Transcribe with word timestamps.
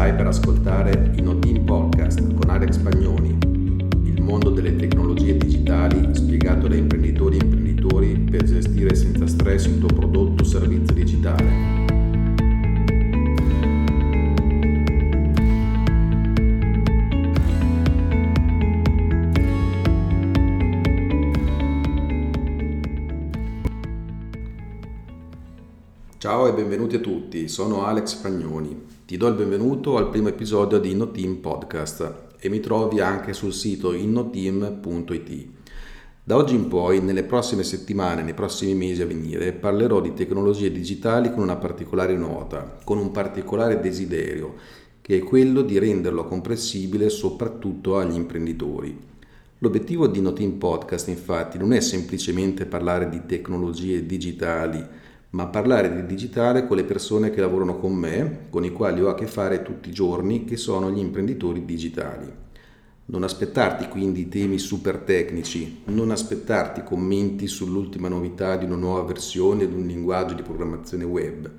Stai 0.00 0.14
per 0.14 0.28
ascoltare 0.28 1.12
i 1.16 1.20
Notin 1.20 1.62
Podcast 1.62 2.32
con 2.32 2.48
Alex 2.48 2.78
Pagnoni, 2.78 3.36
il 4.04 4.22
mondo 4.22 4.48
delle 4.48 4.74
tecnologie 4.74 5.36
digitali 5.36 6.08
spiegato 6.14 6.68
da 6.68 6.74
imprenditori 6.74 7.36
e 7.36 7.44
imprenditori 7.44 8.18
per 8.18 8.44
gestire 8.44 8.94
senza 8.94 9.26
stress 9.26 9.66
il 9.66 9.78
tuo 9.78 9.88
prodotto 9.88 10.42
o 10.42 10.46
servizio 10.46 10.94
digitale. 10.94 11.89
Ciao 26.30 26.46
e 26.46 26.52
benvenuti 26.52 26.94
a 26.94 27.00
tutti, 27.00 27.48
sono 27.48 27.84
Alex 27.84 28.14
Pagnoni. 28.14 28.84
Ti 29.04 29.16
do 29.16 29.26
il 29.26 29.34
benvenuto 29.34 29.96
al 29.96 30.10
primo 30.10 30.28
episodio 30.28 30.78
di 30.78 30.92
InnoTeam 30.92 31.38
Podcast 31.38 32.36
e 32.38 32.48
mi 32.48 32.60
trovi 32.60 33.00
anche 33.00 33.32
sul 33.32 33.52
sito 33.52 33.92
innoteam.it. 33.92 35.48
Da 36.22 36.36
oggi 36.36 36.54
in 36.54 36.68
poi, 36.68 37.00
nelle 37.00 37.24
prossime 37.24 37.64
settimane, 37.64 38.22
nei 38.22 38.34
prossimi 38.34 38.74
mesi 38.76 39.02
a 39.02 39.06
venire, 39.06 39.50
parlerò 39.50 40.00
di 40.00 40.14
tecnologie 40.14 40.70
digitali 40.70 41.32
con 41.32 41.42
una 41.42 41.56
particolare 41.56 42.16
nota, 42.16 42.78
con 42.84 42.98
un 42.98 43.10
particolare 43.10 43.80
desiderio, 43.80 44.54
che 45.00 45.16
è 45.16 45.22
quello 45.24 45.62
di 45.62 45.80
renderlo 45.80 46.26
comprensibile 46.26 47.08
soprattutto 47.08 47.98
agli 47.98 48.14
imprenditori. 48.14 48.96
L'obiettivo 49.58 50.06
di 50.06 50.20
InnoTeam 50.20 50.52
Podcast 50.52 51.08
infatti 51.08 51.58
non 51.58 51.72
è 51.72 51.80
semplicemente 51.80 52.66
parlare 52.66 53.08
di 53.08 53.22
tecnologie 53.26 54.06
digitali, 54.06 55.08
ma 55.30 55.46
parlare 55.46 55.94
di 55.94 56.06
digitale 56.06 56.66
con 56.66 56.76
le 56.76 56.84
persone 56.84 57.30
che 57.30 57.40
lavorano 57.40 57.76
con 57.76 57.94
me, 57.94 58.46
con 58.50 58.64
i 58.64 58.72
quali 58.72 59.00
ho 59.00 59.08
a 59.08 59.14
che 59.14 59.26
fare 59.26 59.62
tutti 59.62 59.88
i 59.88 59.92
giorni, 59.92 60.44
che 60.44 60.56
sono 60.56 60.90
gli 60.90 60.98
imprenditori 60.98 61.64
digitali. 61.64 62.32
Non 63.06 63.22
aspettarti 63.22 63.88
quindi 63.88 64.28
temi 64.28 64.58
super 64.58 64.98
tecnici, 64.98 65.82
non 65.86 66.10
aspettarti 66.10 66.82
commenti 66.82 67.46
sull'ultima 67.46 68.08
novità 68.08 68.56
di 68.56 68.64
una 68.64 68.76
nuova 68.76 69.02
versione 69.02 69.68
di 69.68 69.74
un 69.74 69.86
linguaggio 69.86 70.34
di 70.34 70.42
programmazione 70.42 71.04
web. 71.04 71.50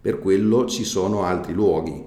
Per 0.00 0.18
quello 0.20 0.66
ci 0.66 0.84
sono 0.84 1.22
altri 1.22 1.52
luoghi. 1.52 2.04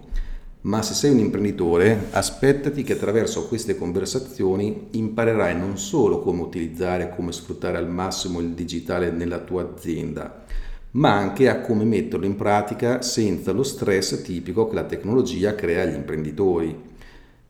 Ma 0.62 0.84
se 0.84 0.94
sei 0.94 1.12
un 1.12 1.20
imprenditore, 1.20 2.10
aspettati 2.12 2.84
che 2.84 2.94
attraverso 2.94 3.48
queste 3.48 3.76
conversazioni 3.76 4.90
imparerai 4.92 5.58
non 5.58 5.78
solo 5.78 6.20
come 6.20 6.42
utilizzare 6.42 7.06
e 7.06 7.16
come 7.16 7.32
sfruttare 7.32 7.78
al 7.78 7.90
massimo 7.90 8.40
il 8.40 8.50
digitale 8.50 9.10
nella 9.10 9.40
tua 9.40 9.64
azienda, 9.64 10.46
ma 10.92 11.16
anche 11.16 11.48
a 11.48 11.62
come 11.62 11.86
metterlo 11.86 12.26
in 12.26 12.36
pratica 12.36 13.02
senza 13.02 13.52
lo 13.52 13.64
stress 13.64 14.22
tipico 14.22 14.68
che 14.68 14.76
la 14.76 14.84
tecnologia 14.84 15.56
crea 15.56 15.84
agli 15.84 15.96
imprenditori. 15.96 16.90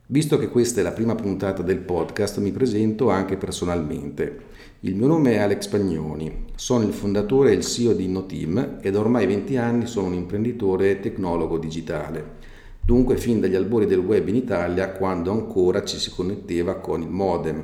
Visto 0.07 0.37
che 0.37 0.49
questa 0.49 0.81
è 0.81 0.83
la 0.83 0.91
prima 0.91 1.15
puntata 1.15 1.63
del 1.63 1.79
podcast, 1.79 2.39
mi 2.39 2.51
presento 2.51 3.09
anche 3.09 3.37
personalmente. 3.37 4.49
Il 4.81 4.95
mio 4.95 5.07
nome 5.07 5.33
è 5.33 5.37
Alex 5.37 5.67
Pagnoni, 5.67 6.47
sono 6.55 6.83
il 6.83 6.91
fondatore 6.91 7.51
e 7.51 7.53
il 7.53 7.63
CEO 7.63 7.93
di 7.93 8.05
InnoTeam 8.05 8.79
e 8.81 8.91
da 8.91 8.99
ormai 8.99 9.25
20 9.25 9.57
anni 9.57 9.85
sono 9.87 10.07
un 10.07 10.13
imprenditore 10.13 10.99
tecnologo 10.99 11.57
digitale. 11.57 12.39
Dunque 12.83 13.15
fin 13.15 13.39
dagli 13.39 13.55
albori 13.55 13.85
del 13.85 13.99
web 13.99 14.27
in 14.27 14.35
Italia, 14.35 14.89
quando 14.89 15.31
ancora 15.31 15.83
ci 15.83 15.97
si 15.97 16.09
connetteva 16.09 16.75
con 16.75 17.01
il 17.01 17.09
modem. 17.09 17.63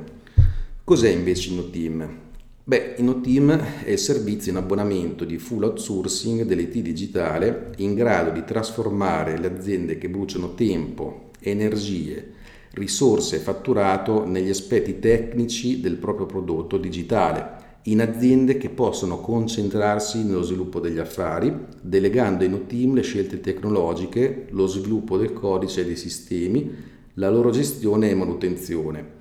Cos'è 0.82 1.10
invece 1.10 1.50
InnoTeam? 1.50 2.27
Beh, 2.68 2.96
InnoTeam 2.98 3.82
è 3.82 3.92
il 3.92 3.98
servizio 3.98 4.50
in 4.52 4.58
abbonamento 4.58 5.24
di 5.24 5.38
full 5.38 5.62
outsourcing 5.62 6.42
dell'IT 6.42 6.80
digitale 6.80 7.72
in 7.78 7.94
grado 7.94 8.30
di 8.30 8.44
trasformare 8.44 9.38
le 9.38 9.46
aziende 9.46 9.96
che 9.96 10.10
bruciano 10.10 10.52
tempo, 10.52 11.30
energie, 11.40 12.32
risorse 12.72 13.36
e 13.36 13.38
fatturato 13.38 14.26
negli 14.26 14.50
aspetti 14.50 14.98
tecnici 14.98 15.80
del 15.80 15.96
proprio 15.96 16.26
prodotto 16.26 16.76
digitale, 16.76 17.78
in 17.84 18.02
aziende 18.02 18.58
che 18.58 18.68
possono 18.68 19.18
concentrarsi 19.18 20.22
nello 20.22 20.42
sviluppo 20.42 20.78
degli 20.78 20.98
affari, 20.98 21.50
delegando 21.80 22.44
a 22.44 22.48
InnoTeam 22.48 22.92
le 22.92 23.00
scelte 23.00 23.40
tecnologiche, 23.40 24.44
lo 24.50 24.66
sviluppo 24.66 25.16
del 25.16 25.32
codice 25.32 25.80
e 25.80 25.84
dei 25.86 25.96
sistemi, 25.96 26.70
la 27.14 27.30
loro 27.30 27.48
gestione 27.48 28.10
e 28.10 28.14
manutenzione 28.14 29.16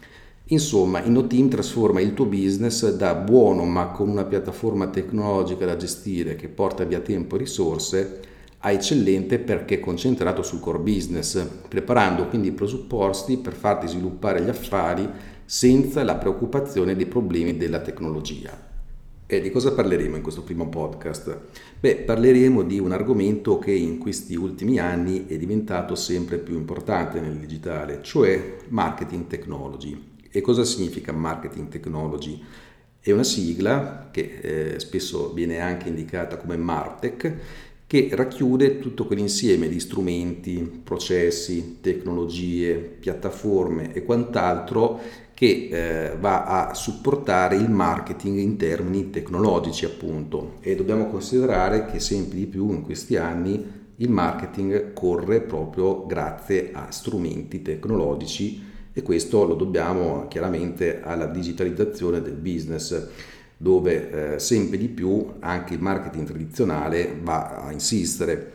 Insomma, 0.50 1.03
InnoTeam 1.03 1.50
trasforma 1.50 2.00
il 2.00 2.13
tuo 2.13 2.25
business 2.25 2.90
da 2.96 3.13
buono 3.16 3.66
ma 3.66 3.88
con 3.88 4.08
una 4.08 4.24
piattaforma 4.24 4.88
tecnologica 4.88 5.66
da 5.66 5.75
gestire 5.75 6.38
che 6.38 6.47
porta 6.47 6.85
via 6.85 7.02
tempo 7.02 7.35
e 7.35 7.40
risorse 7.40 8.19
a 8.59 8.72
eccellente 8.72 9.40
perché 9.40 9.81
concentrato 9.81 10.44
sul 10.44 10.62
core 10.62 10.80
business, 10.80 11.46
preparando 11.68 12.28
quindi 12.30 12.47
i 12.47 12.53
presupposti 12.53 13.38
per 13.38 13.53
farti 13.53 13.90
sviluppare 13.90 14.41
gli 14.41 14.47
affari 14.47 15.08
senza 15.44 16.03
la 16.03 16.16
preoccupazione 16.16 16.96
dei 16.96 17.08
problemi 17.08 17.58
della 17.58 17.81
tecnologia. 17.81 18.66
E 19.25 19.41
di 19.41 19.52
cosa 19.52 19.74
parleremo 19.74 20.16
in 20.16 20.22
questo 20.22 20.44
primo 20.44 20.69
podcast? 20.69 21.40
Beh, 21.78 21.97
parleremo 21.97 22.64
di 22.64 22.79
un 22.79 22.94
argomento 22.94 23.59
che 23.59 23.74
in 23.74 23.97
questi 23.97 24.35
ultimi 24.35 24.79
anni 24.79 25.28
è 25.28 25.38
diventato 25.38 25.94
sempre 25.96 26.38
più 26.38 26.56
importante 26.56 27.19
nel 27.19 27.35
digitale, 27.35 28.00
cioè 28.02 28.56
marketing 28.69 29.28
technology. 29.28 30.16
E 30.32 30.42
cosa 30.42 30.64
significa 30.64 31.12
marketing 31.12 31.70
technology? 31.70 32.42
È 33.00 33.12
una 33.12 33.24
sigla 33.24 34.10
che 34.12 34.40
eh, 34.42 34.80
spesso 34.80 35.32
viene 35.34 35.60
anche 35.60 35.88
indicata 35.88 36.38
come 36.38 36.58
Martech, 36.58 37.34
che 37.88 38.10
racchiude 38.12 38.80
tutto 38.80 39.06
quell'insieme 39.06 39.70
di 39.70 39.80
strumenti, 39.80 40.82
processi, 40.84 41.78
tecnologie, 41.80 42.76
piattaforme 42.76 43.94
e 43.94 44.04
quant'altro 44.04 45.00
che 45.34 45.70
eh, 45.72 46.18
va 46.20 46.68
a 46.68 46.74
supportare 46.74 47.56
il 47.56 47.70
marketing 47.70 48.40
in 48.40 48.58
termini 48.58 49.09
tecnologici 49.09 49.86
appunto 49.86 50.56
e 50.62 50.76
dobbiamo 50.76 51.08
considerare 51.08 51.86
che 51.86 52.00
sempre 52.00 52.40
di 52.40 52.48
più 52.48 52.72
in 52.72 52.82
questi 52.82 53.16
anni 53.16 53.86
il 53.98 54.09
marketing 54.09 54.94
corre 54.94 55.42
proprio 55.42 56.06
grazie 56.06 56.72
a 56.74 56.92
strumenti 56.92 57.62
tecnologici 57.62 58.62
e 58.97 59.03
questo 59.03 59.46
lo 59.46 59.53
dobbiamo 59.53 60.25
chiaramente 60.28 61.02
alla 61.03 61.28
digitalizzazione 61.28 62.19
del 62.19 62.34
business 62.34 63.09
dove 63.56 64.34
eh, 64.34 64.40
sempre 64.40 64.80
di 64.80 64.88
più 64.88 65.34
anche 65.40 65.75
il 65.75 65.81
marketing 65.81 66.25
tradizionale 66.25 67.16
va 67.22 67.66
a 67.66 67.72
insistere 67.72 68.53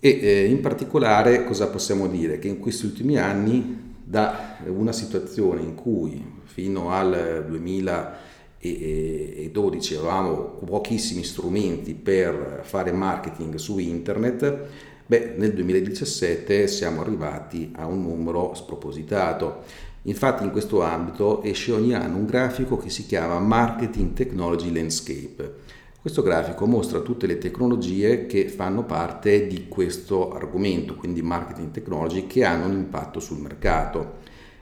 e 0.00 0.18
eh, 0.20 0.46
in 0.46 0.60
particolare 0.60 1.44
cosa 1.44 1.68
possiamo 1.68 2.08
dire? 2.08 2.40
Che 2.40 2.48
in 2.48 2.58
questi 2.58 2.86
ultimi 2.86 3.16
anni 3.16 3.94
da 4.02 4.56
una 4.66 4.90
situazione 4.90 5.62
in 5.62 5.76
cui 5.76 6.20
fino 6.42 6.90
al 6.90 7.44
2012 7.48 9.94
avevamo 9.94 10.58
pochissimi 10.64 11.22
strumenti 11.22 11.94
per 11.94 12.62
fare 12.62 12.90
marketing 12.90 13.54
su 13.54 13.78
internet, 13.78 14.66
Beh, 15.08 15.34
nel 15.36 15.54
2017 15.54 16.66
siamo 16.66 17.00
arrivati 17.00 17.70
a 17.76 17.86
un 17.86 18.02
numero 18.02 18.54
spropositato. 18.54 19.62
Infatti 20.02 20.42
in 20.42 20.50
questo 20.50 20.82
ambito 20.82 21.44
esce 21.44 21.70
ogni 21.70 21.94
anno 21.94 22.16
un 22.16 22.26
grafico 22.26 22.76
che 22.76 22.90
si 22.90 23.06
chiama 23.06 23.38
Marketing 23.38 24.14
Technology 24.14 24.72
Landscape. 24.72 25.54
Questo 26.00 26.22
grafico 26.22 26.66
mostra 26.66 26.98
tutte 27.00 27.28
le 27.28 27.38
tecnologie 27.38 28.26
che 28.26 28.48
fanno 28.48 28.82
parte 28.82 29.46
di 29.46 29.68
questo 29.68 30.32
argomento, 30.32 30.96
quindi 30.96 31.22
marketing 31.22 31.70
technology, 31.70 32.26
che 32.26 32.42
hanno 32.42 32.66
un 32.66 32.72
impatto 32.72 33.20
sul 33.20 33.38
mercato. 33.38 34.14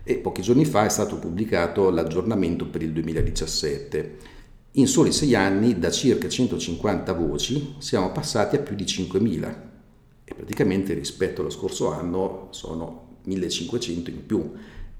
E 0.02 0.16
pochi 0.16 0.42
giorni 0.42 0.66
fa 0.66 0.84
è 0.84 0.90
stato 0.90 1.16
pubblicato 1.16 1.88
l'aggiornamento 1.88 2.66
per 2.66 2.82
il 2.82 2.92
2017. 2.92 4.16
In 4.72 4.88
soli 4.88 5.10
sei 5.10 5.34
anni, 5.34 5.78
da 5.78 5.90
circa 5.90 6.28
150 6.28 7.14
voci, 7.14 7.76
siamo 7.78 8.12
passati 8.12 8.56
a 8.56 8.58
più 8.58 8.76
di 8.76 8.84
5.000 8.84 9.72
e 10.24 10.34
praticamente 10.34 10.94
rispetto 10.94 11.40
allo 11.40 11.50
scorso 11.50 11.92
anno 11.92 12.48
sono 12.50 13.18
1500 13.24 14.10
in 14.10 14.26
più. 14.26 14.52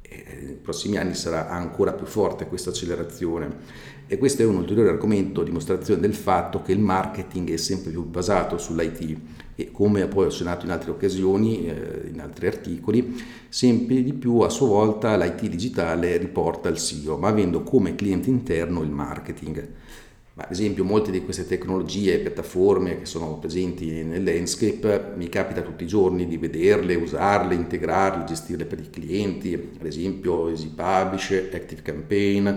Nei 0.06 0.58
prossimi 0.62 0.96
anni 0.96 1.14
sarà 1.14 1.48
ancora 1.48 1.92
più 1.92 2.06
forte 2.06 2.46
questa 2.46 2.70
accelerazione 2.70 3.56
e 4.06 4.18
questo 4.18 4.42
è 4.42 4.44
un 4.44 4.56
ulteriore 4.56 4.90
argomento 4.90 5.42
dimostrazione 5.42 6.00
del 6.00 6.14
fatto 6.14 6.62
che 6.62 6.72
il 6.72 6.78
marketing 6.78 7.50
è 7.50 7.56
sempre 7.56 7.90
più 7.90 8.04
basato 8.04 8.58
sull'IT 8.58 9.18
e 9.56 9.70
come 9.70 10.06
poi 10.06 10.26
ho 10.26 10.28
accennato 10.28 10.66
in 10.66 10.72
altre 10.72 10.90
occasioni, 10.90 11.66
eh, 11.66 12.08
in 12.12 12.20
altri 12.20 12.46
articoli, 12.46 13.24
sempre 13.48 14.02
di 14.02 14.12
più 14.12 14.40
a 14.40 14.50
sua 14.50 14.66
volta 14.66 15.16
l'IT 15.16 15.48
digitale 15.48 16.16
riporta 16.16 16.68
il 16.68 16.78
SEO, 16.78 17.16
ma 17.16 17.28
avendo 17.28 17.62
come 17.62 17.94
cliente 17.94 18.28
interno 18.28 18.82
il 18.82 18.90
marketing. 18.90 19.68
Ma 20.36 20.42
ad 20.42 20.50
esempio 20.50 20.82
molte 20.82 21.12
di 21.12 21.22
queste 21.22 21.46
tecnologie 21.46 22.14
e 22.14 22.18
piattaforme 22.18 22.98
che 22.98 23.06
sono 23.06 23.38
presenti 23.38 24.02
nel 24.02 24.24
landscape 24.24 25.12
mi 25.14 25.28
capita 25.28 25.62
tutti 25.62 25.84
i 25.84 25.86
giorni 25.86 26.26
di 26.26 26.36
vederle, 26.38 26.96
usarle, 26.96 27.54
integrarle, 27.54 28.24
gestirle 28.24 28.64
per 28.64 28.80
i 28.80 28.90
clienti, 28.90 29.54
ad 29.54 29.86
esempio 29.86 30.48
Easy 30.48 30.74
Publish, 30.74 31.50
Active 31.52 31.82
Campaign, 31.82 32.48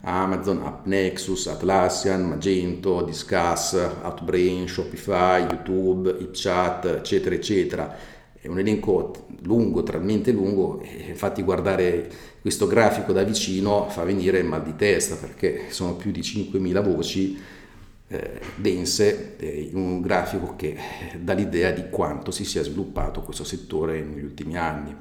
Amazon, 0.00 0.62
AppNexus, 0.62 1.48
Atlassian, 1.48 2.26
Magento, 2.26 3.02
Discuss, 3.02 3.74
Outbrain, 4.02 4.66
Shopify, 4.66 5.42
YouTube, 5.42 6.16
HipChat, 6.18 6.86
eccetera, 6.86 7.34
eccetera. 7.34 7.96
è 8.40 8.46
un 8.48 8.60
elenco 8.60 9.26
lungo, 9.42 9.82
talmente 9.82 10.30
lungo, 10.30 10.80
infatti 11.06 11.42
guardare 11.42 12.08
questo 12.46 12.68
grafico 12.68 13.12
da 13.12 13.24
vicino 13.24 13.88
fa 13.88 14.04
venire 14.04 14.38
il 14.38 14.44
mal 14.44 14.62
di 14.62 14.76
testa 14.76 15.16
perché 15.16 15.64
sono 15.70 15.96
più 15.96 16.12
di 16.12 16.20
5.000 16.20 16.80
voci 16.80 17.36
eh, 18.06 18.40
dense 18.54 19.34
eh, 19.36 19.68
in 19.72 19.76
un 19.76 20.00
grafico 20.00 20.54
che 20.54 20.76
dà 21.18 21.32
l'idea 21.32 21.72
di 21.72 21.86
quanto 21.90 22.30
si 22.30 22.44
sia 22.44 22.62
sviluppato 22.62 23.22
questo 23.22 23.42
settore 23.42 24.00
negli 24.00 24.22
ultimi 24.22 24.56
anni. 24.56 24.94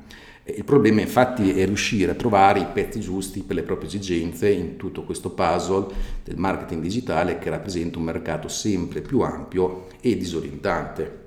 Il 0.45 0.63
problema 0.63 1.01
infatti 1.01 1.51
è 1.51 1.65
riuscire 1.67 2.13
a 2.13 2.15
trovare 2.15 2.61
i 2.61 2.67
pezzi 2.73 2.99
giusti 2.99 3.43
per 3.43 3.57
le 3.57 3.61
proprie 3.61 3.89
esigenze 3.89 4.49
in 4.49 4.75
tutto 4.75 5.03
questo 5.03 5.29
puzzle 5.29 5.85
del 6.23 6.37
marketing 6.37 6.81
digitale 6.81 7.37
che 7.37 7.51
rappresenta 7.51 7.99
un 7.99 8.05
mercato 8.05 8.47
sempre 8.47 9.01
più 9.01 9.19
ampio 9.19 9.85
e 10.01 10.17
disorientante. 10.17 11.24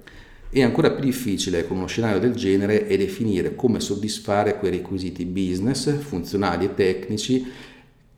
E 0.51 0.63
ancora 0.63 0.91
più 0.91 1.05
difficile 1.05 1.67
con 1.67 1.77
uno 1.77 1.87
scenario 1.87 2.19
del 2.19 2.35
genere 2.35 2.87
è 2.87 2.97
definire 2.97 3.55
come 3.55 3.81
soddisfare 3.81 4.59
quei 4.59 4.71
requisiti 4.71 5.27
business, 5.27 5.95
funzionali 5.99 6.65
e 6.65 6.75
tecnici 6.75 7.47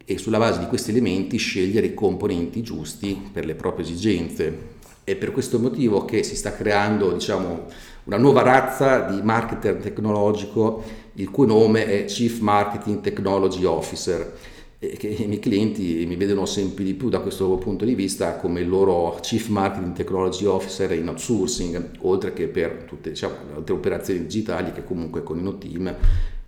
e 0.04 0.16
sulla 0.16 0.38
base 0.38 0.60
di 0.60 0.66
questi 0.66 0.90
elementi 0.90 1.38
scegliere 1.38 1.86
i 1.86 1.94
componenti 1.94 2.62
giusti 2.62 3.20
per 3.32 3.44
le 3.44 3.56
proprie 3.56 3.84
esigenze. 3.84 4.78
È 5.02 5.16
per 5.16 5.32
questo 5.32 5.58
motivo 5.58 6.04
che 6.04 6.22
si 6.22 6.36
sta 6.36 6.54
creando 6.54 7.12
diciamo, 7.12 7.66
una 8.04 8.16
nuova 8.16 8.42
razza 8.42 9.00
di 9.00 9.20
marketer 9.22 9.74
tecnologico 9.76 10.84
il 11.14 11.30
cui 11.30 11.48
nome 11.48 11.86
è 11.86 12.04
Chief 12.04 12.38
Marketing 12.38 13.00
Technology 13.00 13.64
Officer 13.64 14.38
e 14.82 14.96
che 14.96 15.08
i 15.08 15.26
miei 15.26 15.40
clienti 15.40 16.06
mi 16.06 16.16
vedono 16.16 16.46
sempre 16.46 16.84
di 16.84 16.94
più 16.94 17.10
da 17.10 17.20
questo 17.20 17.54
punto 17.56 17.84
di 17.84 17.94
vista 17.94 18.36
come 18.36 18.60
il 18.60 18.68
loro 18.68 19.18
Chief 19.20 19.48
Marketing 19.48 19.92
Technology 19.94 20.46
Officer 20.46 20.90
in 20.92 21.06
outsourcing, 21.06 21.90
oltre 22.00 22.32
che 22.32 22.48
per 22.48 22.84
tutte 22.88 23.10
diciamo, 23.10 23.34
le 23.46 23.56
altre 23.56 23.74
operazioni 23.74 24.20
digitali 24.20 24.72
che 24.72 24.82
comunque 24.82 25.22
con 25.22 25.38
il 25.38 25.58
team 25.58 25.94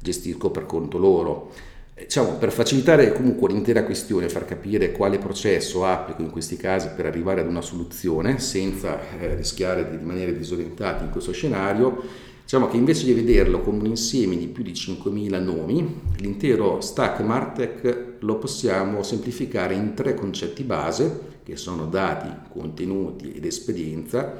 gestisco 0.01 0.51
per 0.51 0.65
conto 0.65 0.97
loro. 0.97 1.51
Diciamo, 1.95 2.37
per 2.37 2.53
facilitare 2.53 3.13
comunque 3.13 3.51
l'intera 3.51 3.85
questione, 3.85 4.31
far 4.31 4.47
capire 4.47 4.93
quale 4.93 5.19
processo 5.19 5.85
applico 5.85 6.23
in 6.23 6.31
questi 6.31 6.57
casi 6.57 6.89
per 6.97 7.05
arrivare 7.05 7.43
ad 7.43 7.49
una 7.49 7.61
soluzione 7.61 8.41
senza 8.41 8.99
eh, 9.21 9.35
rischiare 9.35 9.91
di 9.91 9.99
rimanere 9.99 10.35
disorientati 10.35 11.05
in 11.05 11.11
questo 11.11 11.33
scenario, 11.33 12.03
diciamo 12.43 12.67
che 12.67 12.79
invece 12.79 13.05
di 13.05 13.13
vederlo 13.13 13.61
come 13.61 13.81
un 13.81 13.87
insieme 13.87 14.39
di 14.39 14.47
più 14.47 14.65
di 14.65 14.73
5.000 14.73 15.43
nomi, 15.43 16.01
l'intero 16.17 16.81
stack 16.81 17.21
Martech 17.21 18.12
lo 18.23 18.37
possiamo 18.37 19.03
semplificare 19.03 19.75
in 19.75 19.95
tre 19.95 20.15
concetti 20.15 20.63
base, 20.63 21.41
che 21.43 21.57
sono 21.57 21.87
dati, 21.87 22.29
contenuti 22.51 23.33
ed 23.33 23.45
esperienza, 23.45 24.39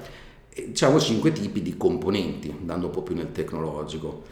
e 0.49 0.69
diciamo 0.69 1.01
cinque 1.01 1.33
tipi 1.33 1.63
di 1.63 1.77
componenti, 1.77 2.55
andando 2.57 2.87
un 2.87 2.93
po' 2.93 3.03
più 3.03 3.15
nel 3.15 3.33
tecnologico. 3.33 4.25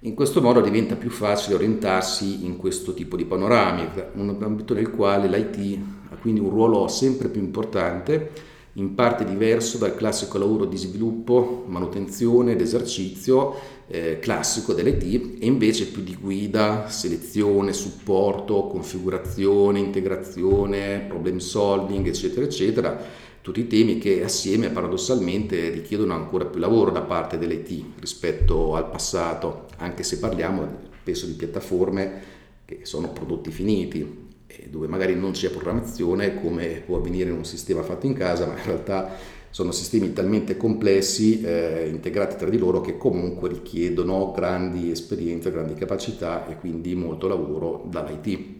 In 0.00 0.14
questo 0.14 0.40
modo 0.40 0.60
diventa 0.60 0.94
più 0.94 1.10
facile 1.10 1.56
orientarsi 1.56 2.44
in 2.44 2.56
questo 2.56 2.94
tipo 2.94 3.16
di 3.16 3.24
panoramica, 3.24 4.10
un 4.14 4.36
ambito 4.40 4.74
nel 4.74 4.90
quale 4.90 5.26
l'IT 5.26 5.78
ha 6.10 6.16
quindi 6.16 6.40
un 6.40 6.50
ruolo 6.50 6.86
sempre 6.88 7.28
più 7.28 7.40
importante, 7.40 8.30
in 8.78 8.94
parte 8.94 9.24
diverso 9.24 9.76
dal 9.76 9.96
classico 9.96 10.38
lavoro 10.38 10.64
di 10.64 10.76
sviluppo, 10.76 11.64
manutenzione 11.66 12.52
ed 12.52 12.60
esercizio 12.60 13.54
eh, 13.88 14.18
classico 14.20 14.72
dell'IT 14.72 15.42
e 15.42 15.46
invece 15.46 15.86
più 15.86 16.02
di 16.02 16.16
guida, 16.16 16.88
selezione, 16.88 17.72
supporto, 17.72 18.68
configurazione, 18.68 19.80
integrazione, 19.80 21.04
problem 21.08 21.38
solving, 21.38 22.06
eccetera, 22.06 22.44
eccetera 22.44 23.26
tutti 23.40 23.66
temi 23.66 23.96
che 23.96 24.22
assieme 24.22 24.68
paradossalmente 24.68 25.70
richiedono 25.70 26.12
ancora 26.12 26.44
più 26.44 26.60
lavoro 26.60 26.90
da 26.90 27.00
parte 27.00 27.38
dell'IT 27.38 27.98
rispetto 27.98 28.74
al 28.74 28.90
passato, 28.90 29.68
anche 29.78 30.02
se 30.02 30.18
parliamo 30.18 30.68
spesso 31.00 31.24
di 31.24 31.32
piattaforme 31.32 32.22
che 32.66 32.80
sono 32.82 33.10
prodotti 33.10 33.50
finiti, 33.50 34.27
dove 34.68 34.86
magari 34.86 35.14
non 35.14 35.32
c'è 35.32 35.50
programmazione 35.50 36.40
come 36.40 36.82
può 36.84 36.96
avvenire 36.96 37.30
in 37.30 37.36
un 37.36 37.44
sistema 37.44 37.82
fatto 37.82 38.06
in 38.06 38.14
casa, 38.14 38.46
ma 38.46 38.56
in 38.56 38.64
realtà 38.64 39.16
sono 39.50 39.72
sistemi 39.72 40.12
talmente 40.12 40.56
complessi, 40.56 41.40
eh, 41.42 41.88
integrati 41.88 42.36
tra 42.36 42.48
di 42.48 42.58
loro, 42.58 42.80
che 42.80 42.96
comunque 42.96 43.48
richiedono 43.48 44.32
grandi 44.32 44.90
esperienze, 44.90 45.50
grandi 45.50 45.74
capacità 45.74 46.46
e 46.46 46.56
quindi 46.56 46.94
molto 46.94 47.26
lavoro 47.28 47.84
dall'IT. 47.88 48.56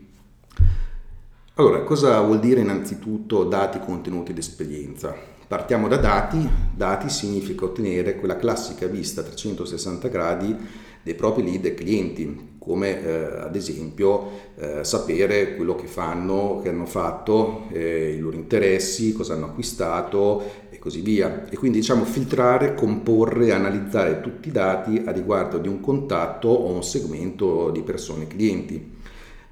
Allora, 1.55 1.83
cosa 1.83 2.21
vuol 2.21 2.41
dire 2.41 2.61
innanzitutto 2.61 3.45
dati, 3.45 3.81
contenuti 3.81 4.31
ed 4.31 4.39
esperienza? 4.39 5.15
Partiamo 5.49 5.89
da 5.89 5.97
dati, 5.97 6.49
dati 6.75 7.09
significa 7.09 7.65
ottenere 7.65 8.17
quella 8.17 8.37
classica 8.37 8.87
vista 8.87 9.23
a 9.23 9.25
360 9.25 10.09
gradi 10.09 10.57
dei 11.03 11.15
propri 11.15 11.43
lead 11.43 11.65
e 11.65 11.75
clienti, 11.75 12.57
come 12.69 13.03
eh, 13.03 13.41
ad 13.41 13.57
esempio 13.57 14.29
eh, 14.57 14.85
sapere 14.85 15.57
quello 15.57 15.75
che 15.75 15.87
fanno, 15.87 16.61
che 16.63 16.69
hanno 16.69 16.85
fatto, 16.85 17.65
eh, 17.73 18.13
i 18.15 18.19
loro 18.19 18.37
interessi, 18.37 19.15
cosa 19.15 19.33
hanno 19.33 19.47
acquistato 19.47 20.43
e 20.69 20.79
così 20.79 21.01
via. 21.01 21.49
E 21.49 21.57
quindi 21.57 21.79
diciamo 21.79 22.05
filtrare, 22.05 22.75
comporre, 22.75 23.53
analizzare 23.53 24.21
tutti 24.21 24.49
i 24.49 24.53
dati 24.53 25.03
a 25.07 25.13
riguardo 25.13 25.57
di 25.57 25.69
un 25.69 25.81
contatto 25.81 26.49
o 26.49 26.71
un 26.71 26.85
segmento 26.85 27.71
di 27.71 27.81
persone 27.81 28.27
clienti. 28.27 28.97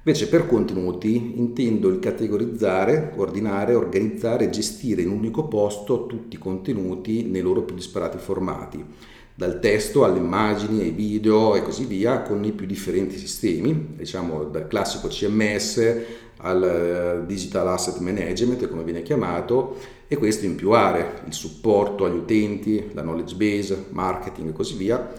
Invece 0.07 0.29
per 0.29 0.45
contenuti 0.45 1.33
intendo 1.37 1.89
il 1.89 1.99
categorizzare, 1.99 3.13
ordinare, 3.17 3.73
organizzare 3.73 4.45
e 4.45 4.49
gestire 4.49 5.01
in 5.01 5.09
un 5.09 5.17
unico 5.17 5.47
posto 5.47 6.05
tutti 6.05 6.35
i 6.35 6.39
contenuti 6.39 7.23
nei 7.23 7.41
loro 7.41 7.63
più 7.63 7.75
disparati 7.75 8.17
formati, 8.17 8.85
dal 9.37 9.59
testo 9.59 10.03
alle 10.03 10.17
immagini, 10.17 10.81
ai 10.81 10.89
video 10.89 11.53
e 11.53 11.61
così 11.61 11.85
via, 11.85 12.23
con 12.23 12.43
i 12.43 12.53
più 12.53 12.65
differenti 12.65 13.19
sistemi, 13.19 13.89
diciamo 13.95 14.45
dal 14.45 14.65
classico 14.65 15.09
CMS 15.09 15.95
al 16.37 16.63
eh, 16.63 17.25
Digital 17.27 17.67
Asset 17.67 17.99
Management, 17.99 18.67
come 18.67 18.81
viene 18.81 19.03
chiamato, 19.03 19.77
e 20.07 20.17
questo 20.17 20.45
in 20.45 20.55
più 20.55 20.71
aree, 20.71 21.21
il 21.27 21.33
supporto 21.33 22.05
agli 22.05 22.15
utenti, 22.15 22.89
la 22.93 23.03
knowledge 23.03 23.35
base, 23.35 23.85
marketing 23.91 24.49
e 24.49 24.53
così 24.53 24.75
via 24.75 25.13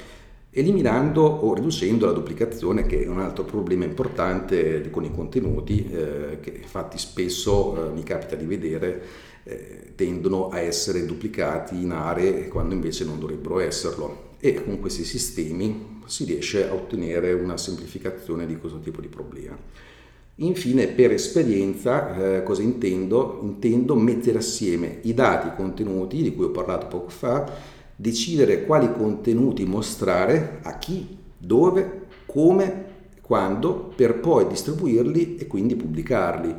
eliminando 0.50 1.22
o 1.22 1.54
riducendo 1.54 2.06
la 2.06 2.12
duplicazione 2.12 2.86
che 2.86 3.04
è 3.04 3.06
un 3.06 3.20
altro 3.20 3.44
problema 3.44 3.84
importante 3.84 4.88
con 4.90 5.04
i 5.04 5.12
contenuti 5.12 5.88
eh, 5.88 6.38
che 6.40 6.58
infatti 6.62 6.98
spesso 6.98 7.90
eh, 7.90 7.92
mi 7.92 8.02
capita 8.02 8.34
di 8.34 8.46
vedere 8.46 9.02
eh, 9.48 9.92
tendono 9.94 10.48
a 10.50 10.60
essere 10.60 11.06
duplicati 11.06 11.80
in 11.80 11.92
aree 11.92 12.48
quando 12.48 12.74
invece 12.74 13.04
non 13.04 13.18
dovrebbero 13.18 13.60
esserlo 13.60 14.26
e 14.38 14.62
con 14.62 14.78
questi 14.78 15.04
sistemi 15.04 16.00
si 16.06 16.24
riesce 16.24 16.68
a 16.68 16.74
ottenere 16.74 17.32
una 17.32 17.56
semplificazione 17.56 18.46
di 18.46 18.56
questo 18.56 18.78
tipo 18.80 19.00
di 19.00 19.08
problema. 19.08 19.56
Infine, 20.36 20.86
per 20.88 21.12
esperienza, 21.12 22.36
eh, 22.36 22.42
cosa 22.44 22.62
intendo? 22.62 23.40
Intendo 23.42 23.96
mettere 23.96 24.38
assieme 24.38 24.98
i 25.02 25.12
dati 25.12 25.50
contenuti 25.56 26.22
di 26.22 26.32
cui 26.34 26.44
ho 26.44 26.50
parlato 26.50 26.86
poco 26.86 27.08
fa 27.08 27.52
decidere 27.96 28.64
quali 28.64 28.92
contenuti 28.92 29.64
mostrare 29.64 30.60
a 30.62 30.78
chi, 30.78 31.18
dove, 31.36 32.06
come, 32.26 32.84
quando, 33.20 33.92
per 33.96 34.20
poi 34.20 34.46
distribuirli 34.46 35.36
e 35.36 35.48
quindi 35.48 35.74
pubblicarli. 35.74 36.54